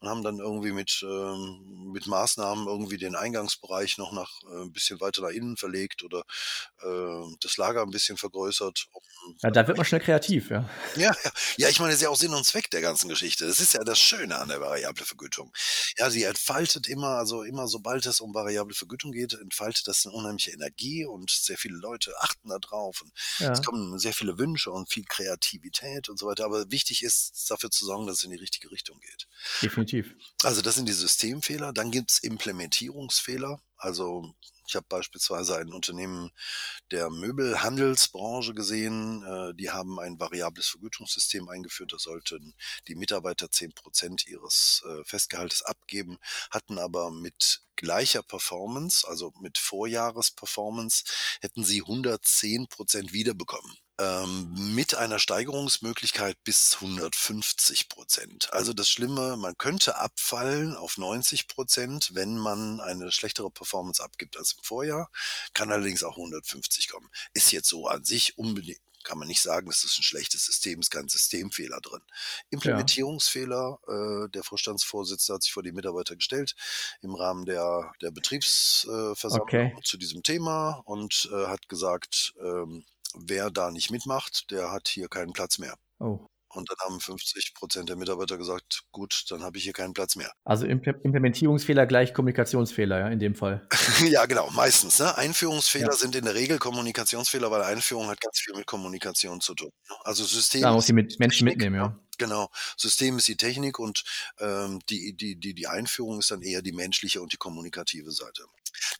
und 0.00 0.08
haben 0.08 0.22
dann 0.22 0.38
irgendwie 0.38 0.72
mit 0.72 1.02
ähm, 1.02 1.90
mit 1.92 2.06
Maßnahmen 2.06 2.66
irgendwie 2.68 2.98
den 2.98 3.16
Eingangsbereich 3.16 3.98
noch 3.98 4.12
nach 4.12 4.30
äh, 4.50 4.62
'n 4.64 4.72
bisschen 4.72 5.00
weiter 5.00 5.22
nach 5.22 5.30
innen 5.30 5.56
verlegt 5.56 6.02
oder, 6.04 6.24
äh, 6.82 7.36
das 7.40 7.56
Lager 7.58 7.82
ein 7.82 7.90
bisschen 7.90 8.16
vergrößert, 8.18 8.86
um 8.92 9.02
Ja, 9.42 9.50
da 9.50 9.66
wird 9.66 9.76
man 9.76 9.84
schnell 9.84 10.00
kreativ, 10.00 10.50
ja. 10.50 10.64
Ja, 10.94 11.10
ja. 11.24 11.30
Ja, 11.56 11.68
ich 11.70 11.78
meine, 11.80 11.90
das 11.92 12.00
ist 12.00 12.02
ja 12.04 12.10
auch 12.10 12.16
Sinn 12.16 12.34
und 12.34 12.44
Zweck 12.44 12.70
der 12.72 12.80
ganzen 12.80 13.08
Geschichte. 13.08 13.46
Das 13.46 13.60
ist 13.60 13.74
ja 13.74 13.84
das 13.84 13.98
Schöne 13.98 14.38
an 14.38 14.48
der 14.48 14.60
variable 14.60 15.04
Vergütung. 15.04 15.52
Ja, 15.98 16.10
sie 16.10 16.24
entfaltet 16.24 16.86
immer 16.88 17.18
also 17.18 17.42
immer 17.42 17.68
sobald 17.68 18.06
es 18.06 18.20
um 18.20 18.34
variable 18.34 18.74
Vergütung 18.74 19.12
geht, 19.12 19.34
entfaltet 19.34 19.86
das 19.86 20.04
'ne 20.04 20.12
unheimliche 20.12 20.52
Energie 20.52 21.04
und 21.04 21.30
sehr 21.30 21.58
viele 21.58 21.76
Leute 21.76 22.14
achten 22.20 22.48
da 22.48 22.58
drauf 22.58 23.02
und 23.02 23.12
ja. 23.38 23.52
es 23.52 23.62
kommen 23.62 23.98
sehr 23.98 24.14
viele 24.14 24.38
Wünsche 24.38 24.70
und 24.70 24.90
viel 24.92 25.04
Kreativität 25.04 26.08
und 26.08 26.18
so 26.18 26.26
weiter. 26.26 26.44
Aber 26.44 26.70
wichtig 26.70 27.02
ist, 27.02 27.50
dafür 27.50 27.70
zu 27.70 27.84
sorgen, 27.84 28.06
dass 28.06 28.18
es 28.18 28.24
in 28.24 28.30
die 28.30 28.36
richtige 28.36 28.70
Richtung 28.70 28.98
geht. 29.00 29.26
Definitiv. 29.62 30.14
Also 30.42 30.60
das 30.62 30.74
sind 30.74 30.88
die 30.88 30.92
Systemfehler. 30.92 31.72
Dann 31.72 31.90
gibt 31.90 32.10
es 32.12 32.18
Implementierungsfehler. 32.18 33.60
Also 33.82 34.32
ich 34.68 34.76
habe 34.76 34.86
beispielsweise 34.88 35.56
ein 35.58 35.72
Unternehmen 35.72 36.30
der 36.92 37.10
Möbelhandelsbranche 37.10 38.54
gesehen. 38.54 39.24
Äh, 39.24 39.54
die 39.54 39.70
haben 39.70 39.98
ein 39.98 40.20
variables 40.20 40.68
Vergütungssystem 40.68 41.48
eingeführt. 41.48 41.92
Da 41.92 41.98
sollten 41.98 42.54
die 42.86 42.94
Mitarbeiter 42.94 43.50
10 43.50 43.72
Prozent 43.72 44.26
ihres 44.28 44.84
äh, 44.86 45.04
Festgehaltes 45.04 45.62
abgeben, 45.62 46.18
hatten 46.52 46.78
aber 46.78 47.10
mit 47.10 47.62
gleicher 47.74 48.22
Performance, 48.22 49.06
also 49.08 49.32
mit 49.40 49.58
Vorjahresperformance, 49.58 51.02
hätten 51.40 51.64
sie 51.64 51.80
110 51.80 52.68
Prozent 52.68 53.12
wiederbekommen 53.12 53.81
ähm, 54.02 54.74
mit 54.74 54.94
einer 54.94 55.18
Steigerungsmöglichkeit 55.18 56.36
bis 56.44 56.74
150 56.80 57.88
Prozent. 57.88 58.52
Also 58.52 58.72
das 58.72 58.88
Schlimme, 58.88 59.36
man 59.36 59.56
könnte 59.56 59.96
abfallen 59.96 60.76
auf 60.76 60.98
90 60.98 61.46
Prozent, 61.48 62.10
wenn 62.14 62.36
man 62.36 62.80
eine 62.80 63.12
schlechtere 63.12 63.50
Performance 63.50 64.02
abgibt 64.02 64.36
als 64.36 64.54
im 64.54 64.64
Vorjahr, 64.64 65.10
kann 65.54 65.70
allerdings 65.70 66.02
auch 66.02 66.16
150 66.16 66.88
kommen. 66.88 67.08
Ist 67.34 67.52
jetzt 67.52 67.68
so 67.68 67.86
an 67.86 68.04
sich 68.04 68.38
unbedingt 68.38 68.80
kann 69.04 69.18
man 69.18 69.26
nicht 69.26 69.42
sagen, 69.42 69.68
es 69.68 69.82
ist 69.82 69.98
ein 69.98 70.04
schlechtes 70.04 70.44
System, 70.44 70.78
ist 70.78 70.90
kein 70.90 71.08
Systemfehler 71.08 71.80
drin. 71.80 72.02
Implementierungsfehler, 72.50 73.80
ja. 73.88 74.24
äh, 74.24 74.28
der 74.28 74.44
Vorstandsvorsitzende 74.44 75.34
hat 75.34 75.42
sich 75.42 75.52
vor 75.52 75.64
die 75.64 75.72
Mitarbeiter 75.72 76.14
gestellt 76.14 76.54
im 77.00 77.14
Rahmen 77.14 77.44
der, 77.44 77.92
der 78.00 78.12
Betriebsversammlung 78.12 79.42
okay. 79.42 79.76
zu 79.82 79.96
diesem 79.96 80.22
Thema 80.22 80.82
und 80.84 81.28
äh, 81.32 81.46
hat 81.46 81.68
gesagt, 81.68 82.34
ähm, 82.40 82.84
wer 83.14 83.50
da 83.50 83.70
nicht 83.70 83.90
mitmacht, 83.90 84.50
der 84.50 84.70
hat 84.70 84.88
hier 84.88 85.08
keinen 85.08 85.32
Platz 85.32 85.58
mehr. 85.58 85.74
Oh. 85.98 86.26
Und 86.54 86.68
dann 86.68 86.76
haben 86.84 87.00
50 87.00 87.54
Prozent 87.54 87.88
der 87.88 87.96
Mitarbeiter 87.96 88.36
gesagt, 88.36 88.82
gut, 88.92 89.24
dann 89.30 89.42
habe 89.42 89.56
ich 89.56 89.64
hier 89.64 89.72
keinen 89.72 89.94
Platz 89.94 90.16
mehr. 90.16 90.30
Also 90.44 90.66
Implementierungsfehler 90.66 91.86
gleich 91.86 92.12
Kommunikationsfehler, 92.12 92.98
ja, 92.98 93.08
in 93.08 93.18
dem 93.18 93.34
Fall. 93.34 93.66
ja, 94.10 94.26
genau, 94.26 94.50
meistens. 94.50 94.98
Ne? 94.98 95.16
Einführungsfehler 95.16 95.86
ja. 95.86 95.92
sind 95.92 96.14
in 96.14 96.26
der 96.26 96.34
Regel 96.34 96.58
Kommunikationsfehler, 96.58 97.50
weil 97.50 97.62
Einführung 97.62 98.08
hat 98.08 98.20
ganz 98.20 98.38
viel 98.38 98.54
mit 98.54 98.66
Kommunikation 98.66 99.40
zu 99.40 99.54
tun. 99.54 99.70
Ne? 99.88 99.96
Also 100.04 100.24
System. 100.24 100.60
Da 100.60 100.72
muss 100.72 100.86
sie 100.86 100.92
mit 100.92 101.18
Menschen 101.18 101.46
mitnehmen, 101.46 101.76
ja. 101.76 101.98
Genau. 102.22 102.50
System 102.76 103.18
ist 103.18 103.26
die 103.26 103.36
Technik 103.36 103.80
und 103.80 104.04
ähm, 104.38 104.78
die, 104.88 105.12
die, 105.12 105.34
die, 105.34 105.54
die 105.54 105.66
Einführung 105.66 106.20
ist 106.20 106.30
dann 106.30 106.40
eher 106.40 106.62
die 106.62 106.70
menschliche 106.70 107.20
und 107.20 107.32
die 107.32 107.36
kommunikative 107.36 108.12
Seite. 108.12 108.44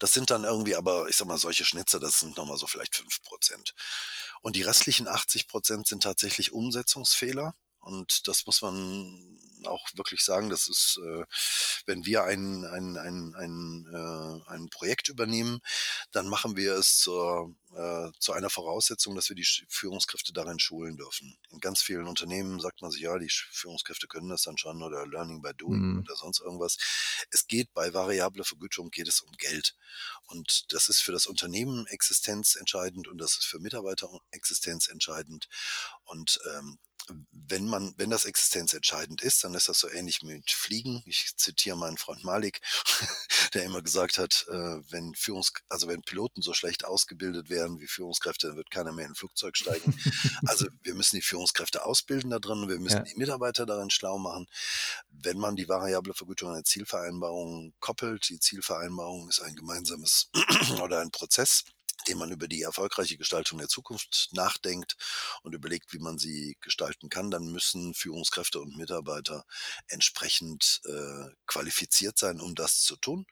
Das 0.01 0.13
sind 0.13 0.33
dann 0.33 0.43
irgendwie 0.43 0.75
aber, 0.75 1.09
ich 1.09 1.15
sag 1.15 1.29
mal, 1.29 1.39
solche 1.39 1.65
Schnitzer, 1.65 2.01
das 2.01 2.19
sind 2.19 2.37
nochmal 2.37 2.57
so 2.57 2.67
vielleicht 2.67 2.97
fünf 2.97 3.23
Prozent. 3.23 3.77
Und 4.41 4.57
die 4.57 4.63
restlichen 4.63 5.07
80 5.07 5.47
Prozent 5.47 5.87
sind 5.87 6.03
tatsächlich 6.03 6.53
Umsetzungsfehler. 6.53 7.55
Und 7.83 8.29
das 8.29 8.47
muss 8.47 8.63
man 8.63 9.39
auch 9.67 9.89
wirklich 9.95 10.23
sagen, 10.23 10.51
das 10.51 10.69
ist, 10.69 10.99
äh, 11.05 11.25
wenn 11.87 12.05
wir 12.05 12.25
ein, 12.25 12.65
ein, 12.65 12.97
ein, 12.97 13.35
ein, 13.35 13.87
äh, 13.93 14.51
ein 14.51 14.69
Projekt 14.71 15.09
übernehmen, 15.09 15.61
dann 16.13 16.29
machen 16.29 16.57
wir 16.57 16.75
es 16.75 16.99
zur, 16.99 17.55
äh, 17.75 18.11
zu 18.19 18.33
einer 18.33 18.51
Voraussetzung, 18.51 19.15
dass 19.15 19.29
wir 19.29 19.37
die 19.37 19.47
Führungskräfte 19.69 20.33
darin 20.33 20.59
schulen 20.59 20.97
dürfen. 20.97 21.37
In 21.51 21.61
ganz 21.61 21.83
vielen 21.83 22.07
Unternehmen 22.07 22.61
sagt 22.61 22.83
man 22.83 22.91
sich, 22.91 23.03
ja, 23.03 23.19
die 23.19 23.31
Führungskräfte 23.31 24.07
können 24.07 24.29
das 24.29 24.43
dann 24.43 24.59
schon 24.59 24.83
oder 24.83 25.07
Learning 25.07 25.43
by 25.43 25.53
Doing 25.55 25.81
mhm. 25.81 25.99
oder 26.01 26.17
sonst 26.17 26.41
irgendwas. 26.41 26.77
Es 27.31 27.47
geht 27.47 27.73
bei 27.75 27.93
variabler 27.93 28.45
Vergütung 28.45 28.91
geht 28.91 29.09
es 29.09 29.21
um 29.21 29.33
Geld. 29.33 29.75
Und 30.27 30.73
das 30.73 30.89
ist 30.89 31.03
für 31.03 31.13
das 31.13 31.27
Unternehmen 31.27 31.87
existenzentscheidend 31.87 33.09
und 33.09 33.19
das 33.19 33.33
ist 33.33 33.45
für 33.45 33.59
Mitarbeiter 33.59 34.09
existenzentscheidend. 34.31 35.49
Und 36.05 36.41
ähm, 36.55 36.79
wenn 37.31 37.67
man, 37.67 37.95
wenn 37.97 38.11
das 38.11 38.25
existenzentscheidend 38.25 39.23
ist, 39.23 39.45
dann 39.45 39.55
ist 39.55 39.69
das 39.69 39.79
so 39.79 39.89
ähnlich 39.91 40.23
mit 40.23 40.51
Fliegen. 40.51 41.03
Ich 41.07 41.37
zitiere 41.37 41.77
meinen 41.77 41.97
Freund 41.99 42.25
Malik, 42.25 42.61
der 43.55 43.65
immer 43.65 43.83
gesagt 43.83 44.19
hat, 44.19 44.47
äh, 44.49 44.81
wenn 44.91 45.15
Führungs, 45.15 45.53
also 45.69 45.89
wenn 45.89 46.03
Piloten 46.03 46.43
so 46.43 46.53
schlecht 46.55 46.85
ausgebildet 46.85 47.51
werden 47.51 47.81
wie 47.81 47.87
Führungskräfte, 47.87 48.49
dann 48.49 48.57
wird 48.57 48.71
keiner 48.71 48.93
mehr 48.93 49.07
in 49.07 49.13
ein 49.13 49.17
Flugzeug 49.17 49.57
steigen. 49.57 49.99
also 50.47 50.67
wir 50.83 50.95
müssen 50.95 51.17
die 51.17 51.23
Führungskräfte 51.23 51.85
ausbilden 51.85 52.31
da 52.31 52.39
drin, 52.39 52.69
wir 52.69 52.79
müssen 52.79 52.99
ja. 52.99 53.03
die 53.03 53.17
Mitarbeiter 53.17 53.67
darin 53.67 53.91
schlau 53.91 54.19
machen. 54.19 54.47
Wenn 55.11 55.39
man 55.39 55.57
die 55.57 55.69
variable 55.69 56.15
Vergütung 56.15 56.49
an 56.49 56.55
eine 56.55 56.65
Zielvereinbarung 56.65 57.75
koppelt, 57.81 58.29
die 58.29 58.41
Zielvereinbarung 58.41 59.29
ist 59.29 59.41
ein 59.41 59.57
gemeinsames 59.57 60.31
oder 60.83 61.01
ein 61.01 61.11
Prozess, 61.11 61.65
indem 62.07 62.19
man 62.19 62.31
über 62.31 62.49
die 62.49 62.63
erfolgreiche 62.63 63.17
Gestaltung 63.17 63.59
der 63.59 63.69
Zukunft 63.69 64.31
nachdenkt 64.33 64.97
und 65.43 65.55
überlegt, 65.55 65.93
wie 65.93 65.99
man 65.99 66.19
sie 66.19 66.57
gestalten 66.61 67.09
kann, 67.09 67.31
dann 67.31 67.53
müssen 67.53 67.95
Führungskräfte 67.95 68.61
und 68.61 68.77
Mitarbeiter 68.77 69.45
entsprechend 69.89 70.81
äh, 70.85 71.31
qualifiziert 71.47 72.19
sein, 72.19 72.41
um 72.41 72.55
das 72.55 72.81
zu 72.81 72.97
tun 72.97 73.27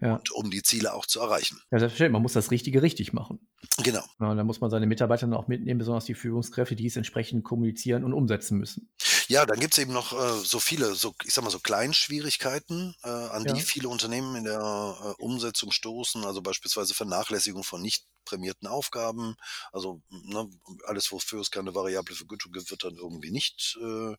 ja. 0.00 0.14
und 0.14 0.30
um 0.32 0.50
die 0.50 0.62
Ziele 0.62 0.94
auch 0.94 1.06
zu 1.06 1.20
erreichen. 1.20 1.60
Ja, 1.70 1.78
selbstverständlich. 1.78 2.12
Man 2.12 2.22
muss 2.22 2.32
das 2.32 2.50
Richtige 2.50 2.82
richtig 2.82 3.12
machen. 3.12 3.40
Genau. 3.82 4.04
Ja, 4.18 4.34
da 4.34 4.44
muss 4.44 4.60
man 4.60 4.70
seine 4.70 4.86
Mitarbeiter 4.86 5.26
dann 5.26 5.34
auch 5.34 5.48
mitnehmen, 5.48 5.78
besonders 5.78 6.04
die 6.04 6.14
Führungskräfte, 6.14 6.76
die 6.76 6.86
es 6.86 6.96
entsprechend 6.96 7.44
kommunizieren 7.44 8.04
und 8.04 8.12
umsetzen 8.12 8.58
müssen. 8.58 8.90
Ja, 9.30 9.46
dann 9.46 9.60
gibt 9.60 9.74
es 9.74 9.78
eben 9.78 9.92
noch 9.92 10.12
äh, 10.12 10.44
so 10.44 10.58
viele, 10.58 10.96
so, 10.96 11.14
ich 11.24 11.32
sag 11.32 11.44
mal, 11.44 11.50
so 11.50 11.60
Kleinschwierigkeiten, 11.60 12.96
äh, 13.04 13.08
an 13.08 13.44
ja. 13.44 13.52
die 13.52 13.60
viele 13.60 13.88
Unternehmen 13.88 14.34
in 14.34 14.42
der 14.42 14.58
äh, 14.58 15.22
Umsetzung 15.22 15.70
stoßen, 15.70 16.24
also 16.24 16.42
beispielsweise 16.42 16.94
Vernachlässigung 16.94 17.62
von 17.62 17.80
nicht 17.80 18.04
prämierten 18.24 18.66
Aufgaben. 18.66 19.36
Also 19.70 20.02
ne, 20.08 20.50
alles, 20.84 21.12
wofür 21.12 21.40
es 21.40 21.52
keine 21.52 21.76
variable 21.76 22.16
Vergütung 22.16 22.50
gibt, 22.50 22.72
wird 22.72 22.82
dann 22.82 22.96
irgendwie 22.96 23.30
nicht 23.30 23.78
äh, 23.80 24.16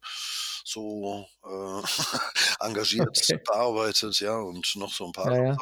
so 0.63 1.28
äh, 1.43 1.82
engagiert 2.65 3.10
okay. 3.10 3.38
bearbeitet, 3.45 4.17
ja, 4.21 4.38
und 4.38 4.78
noch 4.78 4.93
so 4.93 5.08
ein 5.08 5.12
paar. 5.12 5.36
Ja, 5.36 5.43
ja. 5.43 5.58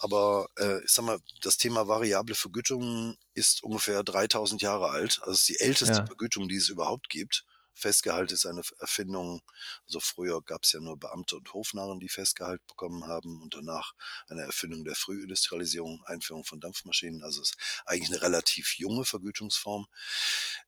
Aber 0.00 0.48
äh, 0.58 0.84
ich 0.84 0.90
sag 0.90 1.06
mal, 1.06 1.18
das 1.40 1.56
Thema 1.56 1.88
variable 1.88 2.34
Vergütung 2.34 3.16
ist 3.32 3.62
ungefähr 3.62 4.02
3000 4.02 4.60
Jahre 4.60 4.90
alt. 4.90 5.18
Also 5.22 5.32
es 5.32 5.40
ist 5.40 5.48
die 5.48 5.60
älteste 5.60 5.94
ja. 5.94 6.04
Vergütung, 6.06 6.46
die 6.46 6.56
es 6.56 6.68
überhaupt 6.68 7.08
gibt. 7.08 7.46
Festgehalt 7.74 8.32
ist 8.32 8.46
eine 8.46 8.62
Erfindung. 8.78 9.42
Also 9.86 10.00
früher 10.00 10.42
gab 10.42 10.64
es 10.64 10.72
ja 10.72 10.80
nur 10.80 10.98
Beamte 10.98 11.36
und 11.36 11.52
Hofnarren, 11.52 12.00
die 12.00 12.08
Festgehalt 12.08 12.64
bekommen 12.66 13.06
haben 13.06 13.42
und 13.42 13.54
danach 13.54 13.92
eine 14.28 14.42
Erfindung 14.42 14.84
der 14.84 14.94
Frühindustrialisierung, 14.94 16.02
Einführung 16.04 16.44
von 16.44 16.60
Dampfmaschinen. 16.60 17.22
Also 17.22 17.42
es 17.42 17.50
ist 17.50 17.56
eigentlich 17.86 18.10
eine 18.10 18.22
relativ 18.22 18.78
junge 18.78 19.04
Vergütungsform. 19.04 19.86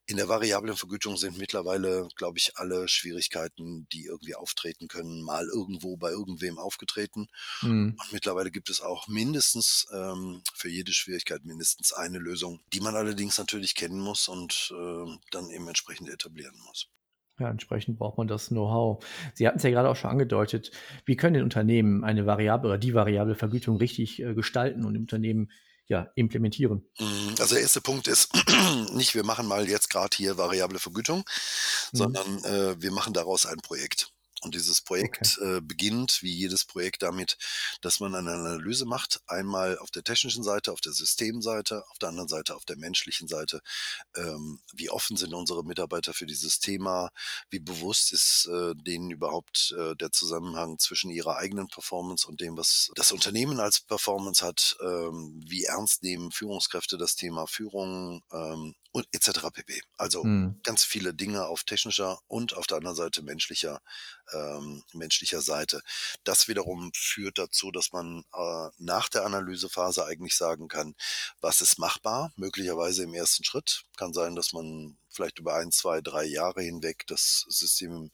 In 0.07 0.17
der 0.17 0.29
variablen 0.29 0.77
Vergütung 0.77 1.17
sind 1.17 1.39
mittlerweile, 1.39 2.09
glaube 2.17 2.39
ich, 2.39 2.57
alle 2.57 2.89
Schwierigkeiten, 2.89 3.89
die 3.91 4.05
irgendwie 4.05 4.35
auftreten 4.35 4.89
können, 4.89 5.23
mal 5.23 5.47
irgendwo 5.47 5.97
bei 5.97 6.11
irgendwem 6.11 6.59
aufgetreten. 6.59 7.29
Mhm. 7.63 7.97
Und 7.99 8.13
mittlerweile 8.13 8.51
gibt 8.51 8.69
es 8.69 8.81
auch 8.81 9.09
mindestens 9.09 9.87
ähm, 9.93 10.43
für 10.55 10.69
jede 10.69 10.93
Schwierigkeit 10.93 11.45
mindestens 11.45 11.93
eine 11.93 12.19
Lösung, 12.19 12.61
die 12.73 12.81
man 12.81 12.97
allerdings 12.97 13.39
natürlich 13.39 13.75
kennen 13.75 13.99
muss 13.99 14.29
und 14.29 14.73
äh, 14.77 15.19
dann 15.31 15.51
eben 15.51 15.69
entsprechend 15.69 16.11
etablieren 16.11 16.59
muss. 16.67 16.89
Ja, 17.41 17.51
entsprechend 17.51 17.99
braucht 17.99 18.17
man 18.17 18.29
das 18.29 18.49
Know-how. 18.49 19.05
Sie 19.35 19.47
hatten 19.47 19.57
es 19.59 19.65
ja 19.65 19.71
gerade 19.71 19.89
auch 19.89 19.97
schon 19.97 20.11
angedeutet. 20.11 20.71
Wie 21.05 21.17
können 21.17 21.35
den 21.35 21.43
Unternehmen 21.43 22.05
eine 22.05 22.27
variable 22.27 22.69
oder 22.69 22.79
die 22.79 22.95
variable 22.95 23.35
Vergütung 23.35 23.77
richtig 23.77 24.23
äh, 24.23 24.35
gestalten 24.35 24.85
und 24.85 24.95
im 24.95 25.03
Unternehmen 25.03 25.51
ja, 25.87 26.11
implementieren? 26.15 26.89
Mhm, 26.99 27.35
also 27.41 27.55
der 27.55 27.63
erste 27.63 27.81
Punkt 27.81 28.07
ist 28.07 28.33
nicht, 28.95 29.15
wir 29.15 29.25
machen 29.25 29.49
mal 29.49 29.69
jetzt 29.69 29.91
gerade 29.91 30.17
hier 30.17 30.39
variable 30.39 30.79
Vergütung, 30.79 31.19
mhm. 31.93 31.97
sondern 31.97 32.45
äh, 32.45 32.81
wir 32.81 32.93
machen 32.93 33.13
daraus 33.13 33.47
ein 33.47 33.59
Projekt. 33.59 34.14
Und 34.45 34.55
dieses 34.55 34.83
Projekt 34.83 35.39
okay. 35.39 35.57
äh, 35.57 35.61
beginnt, 35.61 36.23
wie 36.23 36.33
jedes 36.33 36.65
Projekt, 36.65 37.03
damit, 37.03 37.39
dass 37.81 38.01
man 38.01 38.15
eine 38.15 38.33
Analyse 38.33 38.85
macht. 38.85 39.21
Einmal 39.27 39.79
auf 39.79 39.91
der 39.91 40.05
technischen 40.05 40.43
Seite, 40.43 40.73
auf 40.73 40.81
der 40.81 40.93
Systemseite, 40.93 41.85
auf 41.91 41.99
der 41.99 42.11
anderen 42.11 42.29
Seite, 42.29 42.55
auf 42.55 42.65
der 42.65 42.77
menschlichen 42.77 43.27
Seite. 43.27 43.61
Ähm, 44.17 44.61
wie 44.73 44.91
offen 44.91 45.17
sind 45.17 45.35
unsere 45.35 45.65
Mitarbeiter 45.65 46.13
für 46.13 46.27
dieses 46.27 46.61
Thema? 46.61 47.11
Wie 47.51 47.59
bewusst 47.59 48.13
ist 48.13 48.47
äh, 48.53 48.75
denen 48.75 49.11
überhaupt 49.11 49.75
äh, 49.79 49.97
der 49.97 50.13
Zusammenhang 50.13 50.79
zwischen 50.79 51.11
ihrer 51.11 51.37
eigenen 51.37 51.69
Performance 51.69 52.29
und 52.29 52.41
dem, 52.41 52.57
was 52.57 52.91
das 52.95 53.13
Unternehmen 53.13 53.61
als 53.61 53.81
Performance 53.81 54.45
hat? 54.45 54.77
Ähm, 54.83 55.43
wie 55.47 55.65
ernst 55.65 56.03
nehmen 56.03 56.31
Führungskräfte 56.31 56.99
das 56.99 57.17
Thema 57.17 57.47
Führung? 57.47 58.23
Ähm, 58.33 58.75
und 58.95 59.09
etc. 59.11 59.51
pp. 59.53 59.83
Also 59.99 60.23
hm. 60.23 60.61
ganz 60.63 60.85
viele 60.85 61.15
Dinge 61.15 61.47
auf 61.47 61.65
technischer 61.65 62.21
und 62.29 62.57
auf 62.57 62.69
der 62.69 62.77
anderen 62.77 62.95
Seite 62.95 63.23
menschlicher 63.23 63.81
ähm, 64.35 64.83
menschlicher 64.93 65.41
Seite. 65.41 65.83
Das 66.25 66.49
wiederum 66.49 66.91
führt 66.95 67.39
dazu, 67.39 67.71
dass 67.71 67.93
man 67.93 68.25
äh, 68.35 68.69
nach 68.79 69.09
der 69.09 69.25
Analysephase 69.25 70.05
eigentlich 70.05 70.37
sagen 70.37 70.69
kann, 70.69 70.95
was 71.41 71.61
ist 71.61 71.79
machbar, 71.79 72.33
möglicherweise 72.37 73.05
im 73.05 73.15
ersten 73.15 73.45
Schritt. 73.45 73.85
Kann 73.97 74.13
sein, 74.13 74.35
dass 74.35 74.53
man 74.53 74.97
vielleicht 75.15 75.39
über 75.39 75.55
ein, 75.55 75.73
zwei, 75.73 76.01
drei 76.01 76.25
Jahre 76.25 76.63
hinweg 76.63 77.07
das 77.07 77.45
System 77.49 78.11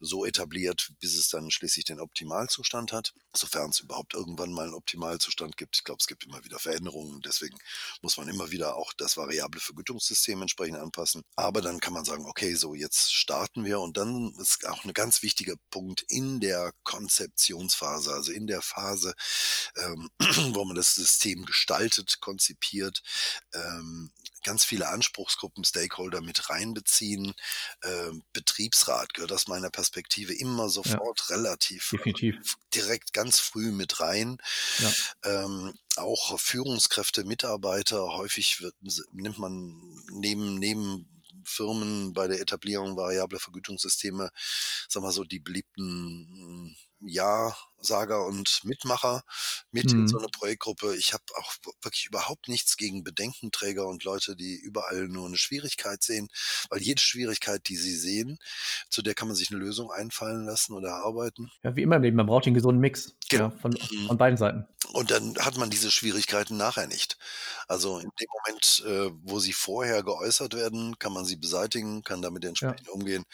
so 0.00 0.24
etabliert, 0.24 0.92
bis 1.00 1.14
es 1.14 1.28
dann 1.28 1.50
schließlich 1.50 1.84
den 1.84 2.00
Optimalzustand 2.00 2.92
hat, 2.92 3.14
sofern 3.34 3.70
es 3.70 3.80
überhaupt 3.80 4.14
irgendwann 4.14 4.52
mal 4.52 4.64
einen 4.64 4.74
Optimalzustand 4.74 5.56
gibt. 5.56 5.76
Ich 5.76 5.84
glaube, 5.84 5.98
es 6.00 6.06
gibt 6.06 6.24
immer 6.24 6.44
wieder 6.44 6.58
Veränderungen, 6.58 7.20
deswegen 7.22 7.56
muss 8.00 8.16
man 8.16 8.28
immer 8.28 8.50
wieder 8.50 8.76
auch 8.76 8.92
das 8.92 9.16
variable 9.16 9.60
Vergütungssystem 9.60 10.40
entsprechend 10.42 10.78
anpassen. 10.78 11.22
Aber 11.36 11.60
dann 11.60 11.80
kann 11.80 11.92
man 11.92 12.04
sagen, 12.04 12.26
okay, 12.26 12.54
so 12.54 12.74
jetzt 12.74 13.14
starten 13.14 13.64
wir 13.64 13.80
und 13.80 13.96
dann 13.96 14.34
ist 14.40 14.66
auch 14.66 14.84
ein 14.84 14.92
ganz 14.92 15.22
wichtiger 15.22 15.56
Punkt 15.70 16.04
in 16.08 16.40
der 16.40 16.72
Konzeptionsphase, 16.82 18.12
also 18.12 18.32
in 18.32 18.46
der 18.46 18.62
Phase, 18.62 19.14
ähm, 19.76 20.10
wo 20.54 20.64
man 20.64 20.76
das 20.76 20.94
System 20.94 21.44
gestaltet, 21.44 22.20
konzipiert, 22.20 23.02
ähm, 23.54 24.12
ganz 24.42 24.64
viele 24.64 24.88
Anspruchsgruppen, 24.88 25.64
Stakeholder 25.64 26.20
mit 26.20 26.50
reinbeziehen. 26.50 27.34
Ähm, 27.82 28.22
Betriebsrat 28.32 29.14
gehört 29.14 29.32
aus 29.32 29.48
meiner 29.48 29.70
Perspektive 29.70 30.34
immer 30.34 30.68
sofort 30.68 31.24
ja, 31.28 31.36
relativ 31.36 31.90
definitiv. 31.90 32.56
direkt 32.74 33.12
ganz 33.12 33.40
früh 33.40 33.72
mit 33.72 34.00
rein. 34.00 34.38
Ja. 34.78 34.92
Ähm, 35.24 35.74
auch 35.96 36.38
Führungskräfte, 36.38 37.24
Mitarbeiter, 37.24 38.14
häufig 38.14 38.60
wird, 38.60 38.74
nimmt 39.12 39.38
man 39.38 39.80
neben, 40.10 40.58
neben 40.58 41.08
Firmen 41.44 42.12
bei 42.12 42.28
der 42.28 42.40
Etablierung 42.40 42.96
variabler 42.96 43.40
Vergütungssysteme, 43.40 44.30
sagen 44.88 45.04
wir 45.06 45.12
so, 45.12 45.24
die 45.24 45.40
beliebten 45.40 46.76
Ja-Sager 47.82 48.26
und 48.26 48.60
Mitmacher 48.64 49.22
mit 49.70 49.92
mhm. 49.92 50.00
in 50.00 50.08
so 50.08 50.16
mhm. 50.16 50.24
eine 50.24 50.28
Projektgruppe. 50.30 50.96
Ich 50.96 51.12
habe 51.12 51.24
auch 51.36 51.52
wirklich 51.82 52.06
überhaupt 52.06 52.48
nichts 52.48 52.76
gegen 52.76 53.04
Bedenkenträger 53.04 53.86
und 53.86 54.04
Leute, 54.04 54.36
die 54.36 54.56
überall 54.56 55.08
nur 55.08 55.26
eine 55.26 55.36
Schwierigkeit 55.36 56.02
sehen, 56.02 56.28
weil 56.70 56.80
jede 56.80 57.02
Schwierigkeit, 57.02 57.68
die 57.68 57.76
sie 57.76 57.96
sehen, 57.96 58.38
zu 58.88 59.02
der 59.02 59.14
kann 59.14 59.28
man 59.28 59.36
sich 59.36 59.50
eine 59.50 59.60
Lösung 59.60 59.90
einfallen 59.90 60.44
lassen 60.44 60.74
oder 60.74 60.90
erarbeiten. 60.90 61.50
Ja, 61.62 61.76
wie 61.76 61.82
immer 61.82 61.96
im 61.96 62.02
Leben, 62.02 62.16
man 62.16 62.26
braucht 62.26 62.46
den 62.46 62.54
gesunden 62.54 62.80
Mix 62.80 63.14
genau. 63.28 63.44
ja, 63.44 63.50
von, 63.50 63.72
mhm. 63.72 64.06
von 64.06 64.18
beiden 64.18 64.36
Seiten. 64.36 64.66
Und 64.92 65.10
dann 65.10 65.36
hat 65.38 65.56
man 65.56 65.70
diese 65.70 65.90
Schwierigkeiten 65.90 66.56
nachher 66.56 66.86
nicht. 66.86 67.16
Also 67.68 67.98
in 67.98 68.10
dem 68.20 68.26
Moment, 68.44 68.84
äh, 68.86 69.10
wo 69.22 69.38
sie 69.38 69.52
vorher 69.52 70.02
geäußert 70.02 70.54
werden, 70.54 70.98
kann 70.98 71.12
man 71.12 71.24
sie 71.24 71.36
beseitigen, 71.36 72.02
kann 72.02 72.20
damit 72.20 72.44
entsprechend 72.44 72.88
ja. 72.88 72.92
umgehen 72.92 73.24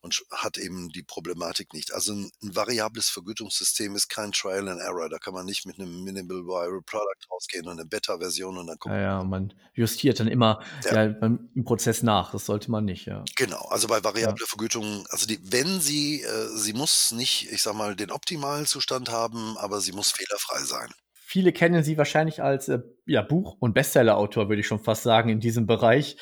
und 0.00 0.22
hat 0.30 0.56
eben 0.56 0.90
die 0.90 1.02
Problematik 1.02 1.72
nicht. 1.72 1.92
Also 1.92 2.12
ein, 2.12 2.30
ein, 2.42 2.54
variables 2.54 3.08
Vergütungssystem 3.08 3.83
ist 3.92 4.08
kein 4.08 4.32
Trial 4.32 4.68
and 4.68 4.80
Error. 4.80 5.08
Da 5.08 5.18
kann 5.18 5.34
man 5.34 5.46
nicht 5.46 5.66
mit 5.66 5.78
einem 5.78 6.04
Minimal 6.04 6.46
Viral 6.46 6.82
Product 6.82 7.30
rausgehen 7.30 7.66
und 7.66 7.78
eine 7.78 7.84
Beta-Version 7.84 8.56
und 8.58 8.66
dann 8.66 8.78
gucken. 8.78 8.96
Ja, 8.96 9.02
ja, 9.02 9.24
man 9.24 9.52
justiert 9.74 10.20
dann 10.20 10.28
immer 10.28 10.62
ja. 10.84 11.04
ja 11.04 11.14
im 11.16 11.64
Prozess 11.64 12.02
nach. 12.02 12.32
Das 12.32 12.46
sollte 12.46 12.70
man 12.70 12.84
nicht, 12.84 13.06
ja. 13.06 13.24
Genau. 13.36 13.66
Also 13.68 13.88
bei 13.88 14.02
variable 14.02 14.46
Vergütung, 14.46 15.06
also 15.10 15.26
die, 15.26 15.40
wenn 15.52 15.80
sie, 15.80 16.22
äh, 16.22 16.48
sie 16.54 16.72
muss 16.72 17.12
nicht, 17.12 17.52
ich 17.52 17.62
sag 17.62 17.74
mal, 17.74 17.96
den 17.96 18.10
optimalen 18.10 18.66
Zustand 18.66 19.10
haben, 19.10 19.56
aber 19.58 19.80
sie 19.80 19.92
muss 19.92 20.12
fehlerfrei 20.12 20.64
sein. 20.64 20.90
Viele 21.26 21.52
kennen 21.52 21.82
Sie 21.82 21.98
wahrscheinlich 21.98 22.42
als 22.42 22.68
äh, 22.68 22.80
ja, 23.06 23.22
Buch- 23.22 23.56
und 23.58 23.74
Bestsellerautor, 23.74 24.48
würde 24.48 24.60
ich 24.60 24.66
schon 24.66 24.78
fast 24.78 25.02
sagen, 25.02 25.30
in 25.30 25.40
diesem 25.40 25.66
Bereich. 25.66 26.16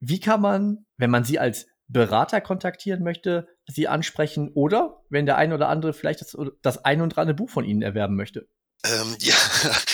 Wie 0.00 0.18
kann 0.18 0.40
man, 0.40 0.86
wenn 0.96 1.10
man 1.10 1.24
Sie 1.24 1.38
als 1.38 1.66
Berater 1.88 2.40
kontaktieren 2.40 3.04
möchte, 3.04 3.48
Sie 3.66 3.88
ansprechen 3.88 4.50
oder 4.54 5.02
wenn 5.08 5.26
der 5.26 5.36
ein 5.36 5.52
oder 5.52 5.68
andere 5.68 5.92
vielleicht 5.92 6.20
das, 6.20 6.36
das 6.62 6.84
ein 6.84 7.00
und 7.00 7.16
andere 7.16 7.34
Buch 7.34 7.50
von 7.50 7.64
Ihnen 7.64 7.82
erwerben 7.82 8.16
möchte? 8.16 8.48
Ähm, 8.92 9.16
ja, 9.20 9.34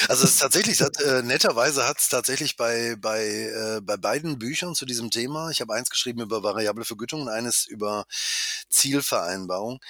also 0.08 0.24
es 0.24 0.32
ist 0.32 0.40
tatsächlich, 0.40 0.80
hat, 0.80 1.00
äh, 1.00 1.22
netterweise 1.22 1.86
hat 1.86 1.98
es 1.98 2.08
tatsächlich 2.08 2.56
bei, 2.56 2.96
bei, 2.98 3.24
äh, 3.24 3.80
bei 3.80 3.96
beiden 3.96 4.38
Büchern 4.38 4.74
zu 4.74 4.86
diesem 4.86 5.10
Thema, 5.10 5.50
ich 5.50 5.60
habe 5.60 5.74
eins 5.74 5.90
geschrieben 5.90 6.20
über 6.20 6.42
variable 6.42 6.84
Vergütung 6.84 7.22
und 7.22 7.28
eines 7.28 7.66
über 7.66 8.04
Zielvereinbarung, 8.68 9.80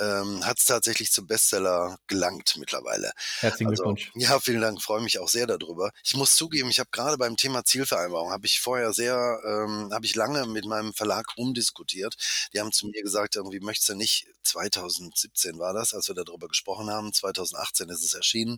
ähm, 0.00 0.44
hat 0.44 0.58
es 0.58 0.66
tatsächlich 0.66 1.12
zum 1.12 1.26
Bestseller 1.26 1.98
gelangt 2.06 2.56
mittlerweile. 2.58 3.12
Herzlichen 3.40 3.70
also, 3.70 3.84
Glückwunsch. 3.84 4.10
Ja, 4.14 4.40
vielen 4.40 4.60
Dank, 4.60 4.82
freue 4.82 5.02
mich 5.02 5.18
auch 5.18 5.28
sehr 5.28 5.46
darüber. 5.46 5.90
Ich 6.04 6.14
muss 6.14 6.36
zugeben, 6.36 6.70
ich 6.70 6.78
habe 6.78 6.90
gerade 6.90 7.18
beim 7.18 7.36
Thema 7.36 7.64
Zielvereinbarung, 7.64 8.30
habe 8.30 8.46
ich 8.46 8.60
vorher 8.60 8.92
sehr, 8.92 9.40
ähm, 9.44 9.90
habe 9.92 10.06
ich 10.06 10.14
lange 10.14 10.46
mit 10.46 10.64
meinem 10.64 10.94
Verlag 10.94 11.36
rumdiskutiert. 11.36 12.16
Die 12.52 12.60
haben 12.60 12.72
zu 12.72 12.86
mir 12.86 13.02
gesagt, 13.02 13.36
irgendwie 13.36 13.60
möchtest 13.60 13.90
du 13.90 13.94
nicht, 13.94 14.26
2017 14.42 15.58
war 15.58 15.72
das, 15.72 15.94
als 15.94 16.08
wir 16.08 16.14
darüber 16.14 16.48
gesprochen 16.48 16.90
haben, 16.90 17.12
2018 17.12 17.88
ist 17.88 18.02
es 18.02 18.14
erschienen. 18.14 18.51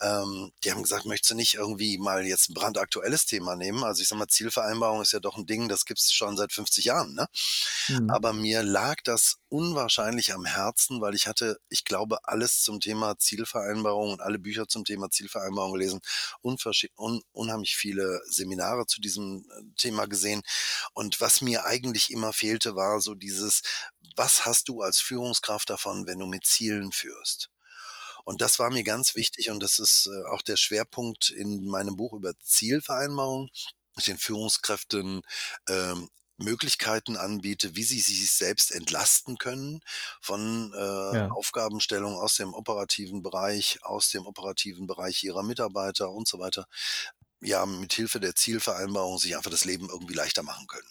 Ähm, 0.00 0.52
die 0.64 0.72
haben 0.72 0.82
gesagt, 0.82 1.06
möchtest 1.06 1.32
du 1.32 1.34
nicht 1.34 1.54
irgendwie 1.54 1.98
mal 1.98 2.24
jetzt 2.26 2.50
ein 2.50 2.54
brandaktuelles 2.54 3.26
Thema 3.26 3.56
nehmen? 3.56 3.84
Also 3.84 4.02
ich 4.02 4.08
sag 4.08 4.18
mal, 4.18 4.28
Zielvereinbarung 4.28 5.02
ist 5.02 5.12
ja 5.12 5.20
doch 5.20 5.36
ein 5.36 5.46
Ding, 5.46 5.68
das 5.68 5.84
gibt 5.84 6.00
es 6.00 6.12
schon 6.12 6.36
seit 6.36 6.52
50 6.52 6.84
Jahren, 6.84 7.14
ne? 7.14 7.26
Mhm. 7.88 8.10
Aber 8.10 8.32
mir 8.32 8.62
lag 8.62 8.96
das 9.04 9.38
unwahrscheinlich 9.48 10.34
am 10.34 10.44
Herzen, 10.44 11.00
weil 11.00 11.14
ich 11.14 11.26
hatte, 11.26 11.58
ich 11.68 11.84
glaube, 11.84 12.18
alles 12.24 12.62
zum 12.62 12.80
Thema 12.80 13.18
Zielvereinbarung 13.18 14.12
und 14.12 14.20
alle 14.20 14.38
Bücher 14.38 14.68
zum 14.68 14.84
Thema 14.84 15.10
Zielvereinbarung 15.10 15.72
gelesen, 15.72 16.00
un 16.42 17.22
unheimlich 17.32 17.76
viele 17.76 18.20
Seminare 18.26 18.86
zu 18.86 19.00
diesem 19.00 19.46
äh, 19.50 19.62
Thema 19.76 20.06
gesehen. 20.06 20.42
Und 20.94 21.20
was 21.20 21.40
mir 21.40 21.64
eigentlich 21.64 22.10
immer 22.10 22.32
fehlte, 22.32 22.76
war 22.76 23.00
so 23.00 23.14
dieses, 23.14 23.62
was 24.16 24.44
hast 24.44 24.68
du 24.68 24.82
als 24.82 25.00
Führungskraft 25.00 25.70
davon, 25.70 26.06
wenn 26.06 26.18
du 26.18 26.26
mit 26.26 26.44
Zielen 26.44 26.92
führst? 26.92 27.50
Und 28.28 28.42
das 28.42 28.58
war 28.58 28.68
mir 28.68 28.84
ganz 28.84 29.14
wichtig 29.14 29.48
und 29.48 29.62
das 29.62 29.78
ist 29.78 30.06
äh, 30.06 30.28
auch 30.28 30.42
der 30.42 30.58
Schwerpunkt 30.58 31.30
in 31.30 31.64
meinem 31.64 31.96
Buch 31.96 32.12
über 32.12 32.38
Zielvereinbarung 32.40 33.48
den 34.06 34.18
Führungskräften 34.18 35.22
ähm, 35.66 36.10
Möglichkeiten 36.36 37.16
anbiete, 37.16 37.74
wie 37.74 37.84
sie 37.84 38.00
sich 38.00 38.30
selbst 38.30 38.70
entlasten 38.70 39.38
können 39.38 39.80
von 40.20 40.74
äh, 40.74 41.16
ja. 41.16 41.30
Aufgabenstellungen 41.30 42.18
aus 42.18 42.36
dem 42.36 42.52
operativen 42.52 43.22
Bereich, 43.22 43.78
aus 43.82 44.10
dem 44.10 44.26
operativen 44.26 44.86
Bereich 44.86 45.24
ihrer 45.24 45.42
Mitarbeiter 45.42 46.10
und 46.10 46.28
so 46.28 46.38
weiter, 46.38 46.66
ja 47.40 47.64
mit 47.64 47.94
Hilfe 47.94 48.20
der 48.20 48.34
Zielvereinbarung 48.34 49.18
sich 49.18 49.38
einfach 49.38 49.50
das 49.50 49.64
Leben 49.64 49.88
irgendwie 49.88 50.14
leichter 50.14 50.42
machen 50.42 50.66
können. 50.66 50.90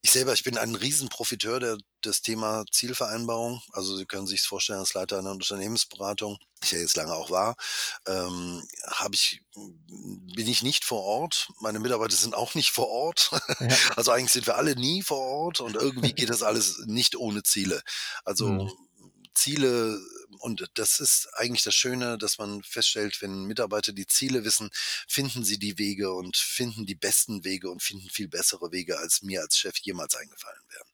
Ich 0.00 0.12
selber, 0.12 0.32
ich 0.32 0.44
bin 0.44 0.56
ein 0.56 0.74
Riesenprofiteur 0.74 1.58
der, 1.58 1.78
des 2.04 2.22
Thema 2.22 2.64
Zielvereinbarung. 2.70 3.60
Also 3.72 3.96
Sie 3.96 4.06
können 4.06 4.28
sich 4.28 4.42
vorstellen, 4.42 4.78
als 4.78 4.94
Leiter 4.94 5.18
einer 5.18 5.32
Unternehmensberatung, 5.32 6.38
ich 6.62 6.72
ja 6.72 6.78
jetzt 6.78 6.96
lange 6.96 7.14
auch 7.14 7.30
war, 7.30 7.56
ähm, 8.06 8.62
habe 8.86 9.14
ich, 9.14 9.42
bin 9.54 10.46
ich 10.46 10.62
nicht 10.62 10.84
vor 10.84 11.02
Ort. 11.02 11.48
Meine 11.60 11.80
Mitarbeiter 11.80 12.16
sind 12.16 12.34
auch 12.34 12.54
nicht 12.54 12.70
vor 12.70 12.88
Ort. 12.88 13.30
Ja. 13.60 13.68
Also 13.96 14.12
eigentlich 14.12 14.32
sind 14.32 14.46
wir 14.46 14.56
alle 14.56 14.76
nie 14.76 15.02
vor 15.02 15.18
Ort 15.18 15.60
und 15.60 15.74
irgendwie 15.74 16.12
geht 16.12 16.30
das 16.30 16.42
alles 16.42 16.82
nicht 16.86 17.16
ohne 17.16 17.42
Ziele. 17.42 17.82
Also 18.24 18.46
mhm. 18.46 18.72
Ziele 19.38 20.00
und 20.40 20.68
das 20.74 21.00
ist 21.00 21.28
eigentlich 21.34 21.62
das 21.62 21.74
Schöne, 21.74 22.18
dass 22.18 22.38
man 22.38 22.62
feststellt, 22.62 23.20
wenn 23.22 23.44
Mitarbeiter 23.44 23.92
die 23.92 24.06
Ziele 24.06 24.44
wissen, 24.44 24.70
finden 25.06 25.44
sie 25.44 25.58
die 25.58 25.78
Wege 25.78 26.12
und 26.12 26.36
finden 26.36 26.86
die 26.86 26.94
besten 26.94 27.44
Wege 27.44 27.70
und 27.70 27.82
finden 27.82 28.08
viel 28.10 28.28
bessere 28.28 28.72
Wege, 28.72 28.98
als 28.98 29.22
mir 29.22 29.40
als 29.40 29.58
Chef 29.58 29.76
jemals 29.78 30.14
eingefallen 30.14 30.62
wären. 30.68 30.88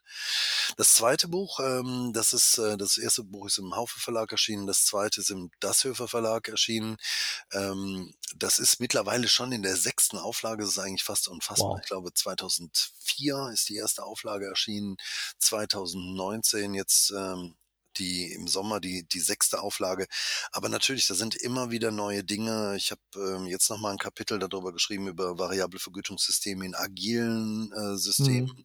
Das 0.76 0.94
zweite 0.94 1.28
Buch, 1.28 1.60
ähm, 1.60 2.12
das 2.14 2.32
ist, 2.32 2.58
äh, 2.58 2.76
das 2.76 2.98
erste 2.98 3.24
Buch 3.24 3.46
ist 3.46 3.58
im 3.58 3.74
Haufe 3.74 3.98
Verlag 3.98 4.30
erschienen, 4.32 4.66
das 4.66 4.84
zweite 4.84 5.20
ist 5.20 5.30
im 5.30 5.50
Dasshöfer 5.60 6.08
Verlag 6.08 6.48
erschienen. 6.48 6.96
Ähm, 7.52 8.14
das 8.36 8.58
ist 8.58 8.80
mittlerweile 8.80 9.28
schon 9.28 9.52
in 9.52 9.62
der 9.62 9.76
sechsten 9.76 10.18
Auflage, 10.18 10.62
das 10.62 10.72
ist 10.72 10.78
eigentlich 10.78 11.04
fast 11.04 11.28
unfassbar. 11.28 11.70
Wow. 11.70 11.80
Ich 11.82 11.88
glaube, 11.88 12.14
2004 12.14 13.50
ist 13.52 13.68
die 13.68 13.76
erste 13.76 14.04
Auflage 14.04 14.46
erschienen, 14.46 14.96
2019 15.38 16.74
jetzt 16.74 17.10
ähm, 17.10 17.56
die 17.98 18.32
im 18.32 18.48
Sommer 18.48 18.80
die, 18.80 19.06
die 19.08 19.20
sechste 19.20 19.60
Auflage. 19.60 20.06
Aber 20.52 20.68
natürlich, 20.68 21.06
da 21.06 21.14
sind 21.14 21.34
immer 21.34 21.70
wieder 21.70 21.90
neue 21.90 22.24
Dinge. 22.24 22.74
Ich 22.76 22.90
habe 22.90 23.00
ähm, 23.16 23.46
jetzt 23.46 23.70
nochmal 23.70 23.92
ein 23.92 23.98
Kapitel 23.98 24.38
darüber 24.38 24.72
geschrieben, 24.72 25.08
über 25.08 25.38
variable 25.38 25.78
Vergütungssysteme 25.78 26.64
in 26.64 26.74
agilen 26.74 27.72
äh, 27.72 27.96
Systemen 27.96 28.54
mhm. 28.56 28.64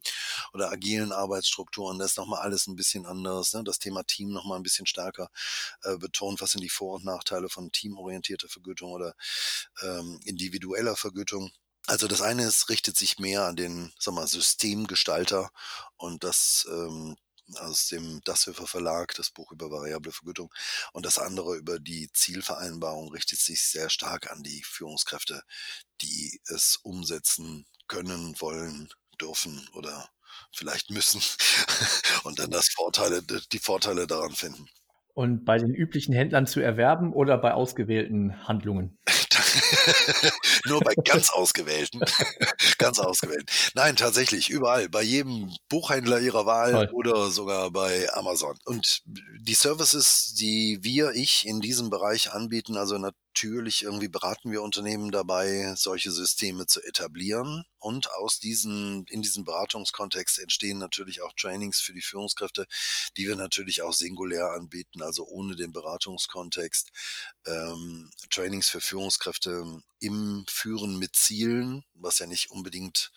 oder 0.53 0.71
agilen 0.71 1.11
Arbeitsstrukturen. 1.11 1.99
Da 1.99 2.05
ist 2.05 2.17
nochmal 2.17 2.41
alles 2.41 2.67
ein 2.67 2.75
bisschen 2.75 3.05
anders. 3.05 3.53
Ne? 3.53 3.63
Das 3.63 3.79
Thema 3.79 4.03
Team 4.03 4.31
nochmal 4.31 4.57
ein 4.59 4.63
bisschen 4.63 4.85
stärker 4.85 5.29
äh, 5.83 5.97
betont. 5.97 6.41
Was 6.41 6.51
sind 6.51 6.61
die 6.61 6.69
Vor- 6.69 6.95
und 6.95 7.05
Nachteile 7.05 7.49
von 7.49 7.71
teamorientierter 7.71 8.49
Vergütung 8.49 8.91
oder 8.91 9.13
ähm, 9.81 10.19
individueller 10.25 10.95
Vergütung? 10.95 11.51
Also 11.87 12.07
das 12.07 12.21
eine 12.21 12.45
ist, 12.45 12.69
richtet 12.69 12.97
sich 12.97 13.17
mehr 13.17 13.45
an 13.45 13.55
den 13.55 13.91
sag 13.97 14.13
mal, 14.13 14.27
Systemgestalter 14.27 15.49
und 15.97 16.23
das 16.23 16.67
ähm, 16.69 17.17
aus 17.57 17.87
dem 17.87 18.21
Dasshöfer 18.23 18.67
Verlag, 18.67 19.13
das 19.15 19.29
Buch 19.29 19.51
über 19.51 19.71
variable 19.71 20.11
Vergütung. 20.11 20.53
Und 20.93 21.05
das 21.05 21.17
andere 21.17 21.55
über 21.55 21.79
die 21.79 22.11
Zielvereinbarung 22.13 23.11
richtet 23.11 23.39
sich 23.39 23.63
sehr 23.63 23.89
stark 23.89 24.31
an 24.31 24.43
die 24.43 24.63
Führungskräfte, 24.63 25.43
die 26.01 26.41
es 26.45 26.77
umsetzen 26.83 27.65
können, 27.87 28.39
wollen, 28.39 28.89
dürfen 29.19 29.67
oder 29.73 30.09
vielleicht 30.51 30.89
müssen 30.89 31.21
und 32.23 32.39
dann 32.39 32.51
das 32.51 32.69
Vorteile, 32.69 33.21
die 33.23 33.59
Vorteile 33.59 34.07
daran 34.07 34.33
finden. 34.33 34.67
Und 35.13 35.43
bei 35.43 35.57
den 35.57 35.73
üblichen 35.73 36.13
Händlern 36.13 36.47
zu 36.47 36.61
erwerben 36.61 37.11
oder 37.11 37.37
bei 37.37 37.53
ausgewählten 37.53 38.47
Handlungen? 38.47 38.97
Nur 40.65 40.79
bei 40.81 40.93
ganz 40.95 41.29
ausgewählten. 41.29 42.01
ganz 42.77 42.99
ausgewählten. 42.99 43.47
Nein, 43.73 43.95
tatsächlich, 43.95 44.49
überall. 44.49 44.89
Bei 44.89 45.01
jedem 45.01 45.53
Buchhändler 45.69 46.19
ihrer 46.19 46.45
Wahl 46.45 46.71
Toll. 46.71 46.89
oder 46.93 47.29
sogar 47.31 47.71
bei 47.71 48.11
Amazon. 48.13 48.57
Und 48.65 49.01
die 49.05 49.53
Services, 49.53 50.33
die 50.35 50.79
wir, 50.81 51.11
ich 51.11 51.45
in 51.45 51.61
diesem 51.61 51.89
Bereich 51.89 52.31
anbieten, 52.31 52.77
also 52.77 52.97
natürlich 52.97 53.83
irgendwie 53.83 54.07
beraten 54.07 54.51
wir 54.51 54.61
Unternehmen 54.61 55.11
dabei, 55.11 55.73
solche 55.75 56.11
Systeme 56.11 56.65
zu 56.65 56.81
etablieren. 56.81 57.63
Und 57.79 58.11
aus 58.11 58.39
diesen, 58.39 59.05
in 59.05 59.21
diesem 59.21 59.45
Beratungskontext 59.45 60.39
entstehen 60.39 60.79
natürlich 60.79 61.21
auch 61.21 61.31
Trainings 61.33 61.79
für 61.79 61.93
die 61.93 62.01
Führungskräfte, 62.01 62.65
die 63.15 63.27
wir 63.27 63.37
natürlich 63.37 63.81
auch 63.81 63.93
singulär 63.93 64.51
anbieten, 64.51 65.01
also 65.01 65.25
ohne 65.25 65.55
den 65.55 65.71
Beratungskontext. 65.71 66.91
Ähm, 67.45 68.11
Trainings 68.29 68.69
für 68.69 68.81
Führungskräfte 68.81 69.81
im 69.99 70.45
Führen 70.51 70.97
mit 70.97 71.15
Zielen, 71.15 71.83
was 71.93 72.19
ja 72.19 72.27
nicht 72.27 72.51
unbedingt 72.51 73.11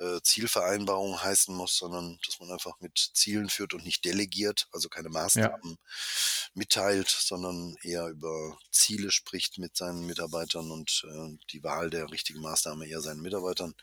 äh, 0.00 0.20
Zielvereinbarung 0.22 1.22
heißen 1.22 1.54
muss, 1.54 1.76
sondern 1.76 2.18
dass 2.26 2.40
man 2.40 2.50
einfach 2.50 2.80
mit 2.80 3.10
Zielen 3.14 3.50
führt 3.50 3.74
und 3.74 3.84
nicht 3.84 4.04
delegiert, 4.04 4.66
also 4.72 4.88
keine 4.88 5.10
Maßnahmen 5.10 5.70
ja. 5.72 5.76
mitteilt, 6.54 7.08
sondern 7.08 7.76
eher 7.82 8.06
über 8.08 8.58
Ziele 8.70 9.10
spricht 9.10 9.58
mit 9.58 9.76
seinen 9.76 10.06
Mitarbeitern 10.06 10.70
und 10.70 11.04
äh, 11.06 11.36
die 11.52 11.62
Wahl 11.62 11.90
der 11.90 12.10
richtigen 12.10 12.40
Maßnahme 12.40 12.86
eher 12.86 13.02
seinen 13.02 13.20
Mitarbeitern 13.20 13.74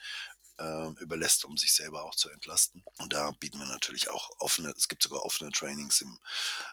äh, 0.59 0.89
überlässt, 1.01 1.45
um 1.45 1.57
sich 1.57 1.73
selber 1.73 2.03
auch 2.03 2.15
zu 2.15 2.29
entlasten. 2.29 2.83
Und 2.97 3.13
da 3.13 3.31
bieten 3.31 3.59
wir 3.59 3.67
natürlich 3.67 4.09
auch 4.09 4.29
offene, 4.39 4.73
es 4.75 4.87
gibt 4.87 5.03
sogar 5.03 5.23
offene 5.23 5.51
Trainings 5.51 6.01
im, 6.01 6.19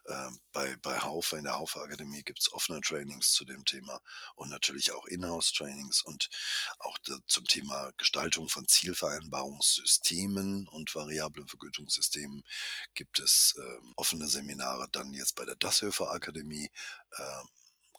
äh, 0.07 0.31
bei, 0.53 0.77
bei 0.77 1.01
Haufe, 1.01 1.37
in 1.37 1.45
der 1.45 1.59
Haufe 1.59 1.81
Akademie 1.81 2.23
gibt 2.23 2.41
es 2.41 2.53
offene 2.53 2.81
Trainings 2.81 3.33
zu 3.33 3.45
dem 3.45 3.65
Thema 3.65 4.01
und 4.37 4.51
natürlich 4.51 4.93
auch 4.93 5.07
Inhouse-Trainings 5.07 6.03
und 6.03 6.31
auch 6.79 6.99
de, 6.99 7.19
zum 7.27 7.45
Thema 7.45 7.93
Gestaltung 7.97 8.49
von 8.49 8.67
Zielvereinbarungssystemen 8.67 10.69
und 10.69 10.95
variablen 10.95 11.49
Vergütungssystemen 11.49 12.45
gibt 12.95 13.19
es 13.19 13.55
äh, 13.59 13.93
offene 13.97 14.29
Seminare 14.29 14.89
dann 14.91 15.13
jetzt 15.13 15.35
bei 15.35 15.45
der 15.45 15.57
Dasshöfer 15.57 16.11
Akademie 16.11 16.71
äh, 17.11 17.43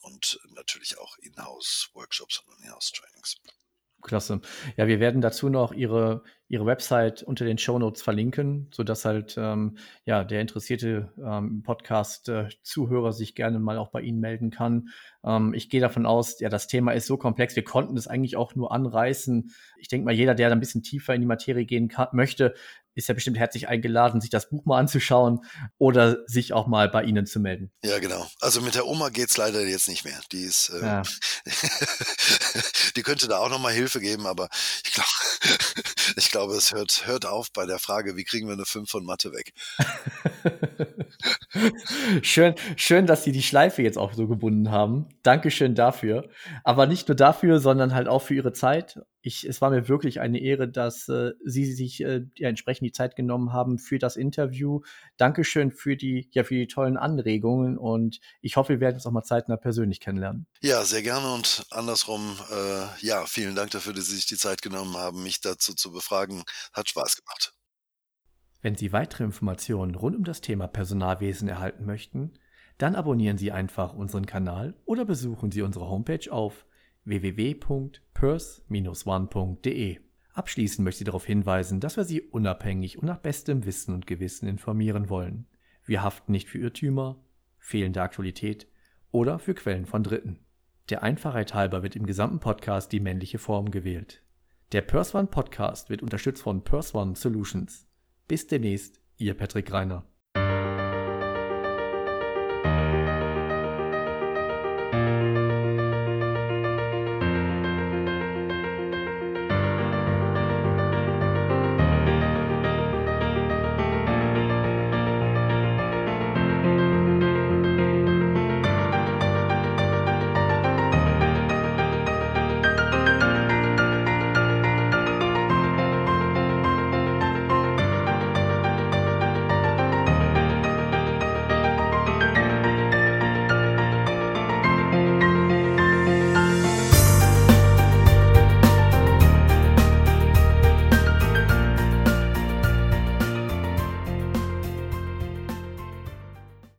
und 0.02 0.40
natürlich 0.50 0.98
auch 0.98 1.18
Inhouse-Workshops 1.18 2.40
und 2.40 2.60
Inhouse-Trainings. 2.62 3.38
Klasse. 4.06 4.40
Ja, 4.78 4.88
wir 4.88 5.00
werden 5.00 5.20
dazu 5.20 5.50
noch 5.50 5.74
Ihre, 5.74 6.24
Ihre 6.48 6.66
Website 6.66 7.24
unter 7.24 7.44
den 7.44 7.58
Show 7.58 7.78
Notes 7.78 8.02
verlinken, 8.02 8.68
sodass 8.72 9.04
halt 9.04 9.36
ähm, 9.38 9.78
ja, 10.06 10.24
der 10.24 10.42
interessierte 10.42 11.12
ähm, 11.18 11.64
Podcast-Zuhörer 11.64 13.12
sich 13.12 13.36
gerne 13.36 13.60
mal 13.60 13.78
auch 13.78 13.90
bei 13.90 14.02
Ihnen 14.02 14.20
melden 14.20 14.52
kann. 14.52 14.90
Ähm, 15.26 15.54
ich 15.54 15.70
gehe 15.70 15.82
davon 15.82 16.06
aus, 16.06 16.40
ja, 16.40 16.50
das 16.50 16.68
Thema 16.68 16.94
ist 16.94 17.08
so 17.08 17.18
komplex, 17.18 17.56
wir 17.56 17.64
konnten 17.64 17.98
es 17.98 18.08
eigentlich 18.08 18.38
auch 18.38 18.56
nur 18.56 18.72
anreißen. 18.72 19.52
Ich 19.80 19.88
denke 19.88 20.06
mal, 20.06 20.14
jeder, 20.14 20.36
der 20.36 20.50
da 20.50 20.56
ein 20.56 20.60
bisschen 20.60 20.84
tiefer 20.84 21.14
in 21.14 21.22
die 21.22 21.28
Materie 21.28 21.66
gehen 21.66 21.88
kann, 21.88 22.08
möchte, 22.14 22.54
ist 22.96 23.08
ja 23.10 23.14
bestimmt 23.14 23.38
herzlich 23.38 23.68
eingeladen, 23.68 24.22
sich 24.22 24.30
das 24.30 24.50
Buch 24.50 24.66
mal 24.66 24.80
anzuschauen 24.80 25.42
oder 25.78 26.26
sich 26.28 26.54
auch 26.54 26.68
mal 26.68 26.90
bei 26.90 27.04
Ihnen 27.04 27.26
zu 27.26 27.40
melden. 27.40 27.72
Ja, 27.84 28.00
genau. 28.00 28.26
Also 28.40 28.62
mit 28.62 28.76
der 28.76 28.88
Oma 28.88 29.10
geht's 29.10 29.38
leider 29.38 29.62
jetzt 29.62 29.88
nicht 29.88 30.06
mehr. 30.06 30.20
Die 30.32 30.44
ist, 30.44 30.70
äh, 30.70 30.82
ja. 30.82 31.04
die 32.96 33.04
könnte 33.04 33.28
da 33.28 33.40
auch 33.40 33.50
nochmal 33.50 33.74
Hilfe 33.74 34.00
geben, 34.00 34.26
aber 34.26 34.50
ich 34.84 34.94
glaube, 34.94 35.10
ich 36.16 36.32
glaube, 36.32 36.56
es 36.56 36.74
hört, 36.74 37.06
hört 37.06 37.26
auf 37.26 37.52
bei 37.52 37.66
der 37.66 37.80
Frage, 37.80 38.16
wie 38.16 38.24
kriegen 38.24 38.48
wir 38.48 38.54
eine 38.54 38.66
5 38.66 38.90
von 38.90 39.06
Mathe 39.06 39.32
weg? 39.32 39.54
schön, 42.22 42.56
schön, 42.76 43.06
dass 43.06 43.24
Sie 43.24 43.32
die 43.32 43.44
Schleife 43.44 43.82
jetzt 43.82 43.98
auch 43.98 44.14
so 44.14 44.28
gebunden 44.28 44.72
haben. 44.72 45.10
Dankeschön 45.24 45.76
dafür. 45.76 46.30
Aber 46.64 46.86
nicht 46.88 47.08
nur 47.08 47.16
dafür, 47.16 47.60
sondern 47.60 47.94
halt 47.94 48.08
auch 48.08 48.22
für 48.22 48.36
Ihre 48.36 48.54
Zeit 48.54 49.00
ich, 49.26 49.44
es 49.44 49.60
war 49.60 49.72
mir 49.72 49.88
wirklich 49.90 50.20
eine 50.20 50.40
Ehre, 50.40 50.70
dass 50.70 51.10
äh, 51.10 51.32
Sie 51.44 51.66
sich 51.66 52.02
äh, 52.02 52.26
ja, 52.38 52.48
entsprechend 52.48 52.86
die 52.86 52.92
Zeit 52.92 53.16
genommen 53.16 53.52
haben 53.52 53.80
für 53.80 53.98
das 53.98 54.18
Interview. 54.18 54.82
Dankeschön 55.18 55.72
für 55.72 55.98
die, 55.98 56.30
ja, 56.32 56.44
für 56.44 56.54
die 56.54 56.68
tollen 56.68 56.96
Anregungen 56.96 57.80
und 57.80 58.20
ich 58.42 58.56
hoffe, 58.56 58.74
wir 58.74 58.80
werden 58.82 58.96
uns 58.96 59.08
auch 59.08 59.12
mal 59.12 59.24
zeitnah 59.24 59.58
persönlich 59.58 60.00
kennenlernen. 60.00 60.46
Ja, 60.62 60.84
sehr 60.86 61.02
gerne 61.02 61.34
und 61.34 61.66
andersrum, 61.72 62.38
äh, 62.52 63.06
ja, 63.06 63.26
vielen 63.26 63.56
Dank 63.56 63.72
dafür, 63.72 63.94
dass 63.94 64.06
Sie 64.06 64.16
sich 64.16 64.28
die 64.28 64.38
Zeit 64.38 64.62
genommen 64.62 64.96
haben, 64.96 65.24
mich 65.24 65.42
dazu 65.42 65.74
zu 65.74 65.92
befragen. 65.92 66.44
Hat 66.72 66.88
Spaß 66.88 67.16
gemacht. 67.16 67.54
Wenn 68.62 68.76
Sie 68.76 68.94
weitere 68.94 69.24
Informationen 69.24 69.96
rund 69.96 70.16
um 70.16 70.24
das 70.24 70.42
Thema 70.42 70.68
Personalwesen 70.68 71.50
erhalten 71.50 71.86
möchten, 71.86 72.34
dann 72.78 72.96
abonnieren 72.96 73.40
Sie 73.40 73.52
einfach 73.52 73.94
unseren 73.94 74.28
Kanal 74.28 74.76
oder 74.86 75.04
besuchen 75.04 75.52
Sie 75.52 75.64
unsere 75.64 75.88
Homepage 75.88 76.32
auf 76.32 76.68
www.purse-one.de. 77.06 80.00
Abschließend 80.34 80.84
möchte 80.84 81.04
ich 81.04 81.06
darauf 81.06 81.26
hinweisen, 81.26 81.80
dass 81.80 81.96
wir 81.96 82.04
Sie 82.04 82.20
unabhängig 82.22 82.98
und 82.98 83.06
nach 83.06 83.20
bestem 83.20 83.66
Wissen 83.66 83.94
und 83.94 84.06
Gewissen 84.06 84.50
informieren 84.50 85.08
wollen. 85.10 85.48
Wir 85.86 86.04
haften 86.04 86.34
nicht 86.34 86.50
für 86.50 86.58
Irrtümer, 86.58 87.24
fehlende 87.58 88.02
Aktualität 88.02 88.68
oder 89.12 89.40
für 89.40 89.54
Quellen 89.54 89.86
von 89.86 90.04
Dritten. 90.04 90.40
Der 90.90 91.04
Einfachheit 91.04 91.54
halber 91.54 91.84
wird 91.84 91.96
im 91.96 92.06
gesamten 92.06 92.40
Podcast 92.40 92.92
die 92.92 93.00
männliche 93.00 93.40
Form 93.40 93.72
gewählt. 93.72 94.22
Der 94.72 94.82
Purse 94.82 95.18
One 95.18 95.28
Podcast 95.28 95.90
wird 95.90 96.04
unterstützt 96.04 96.44
von 96.44 96.64
Purse 96.64 96.98
One 96.98 97.16
Solutions. 97.16 97.88
Bis 98.28 98.48
demnächst, 98.48 99.00
Ihr 99.18 99.36
Patrick 99.36 99.72
Reiner. 99.72 100.06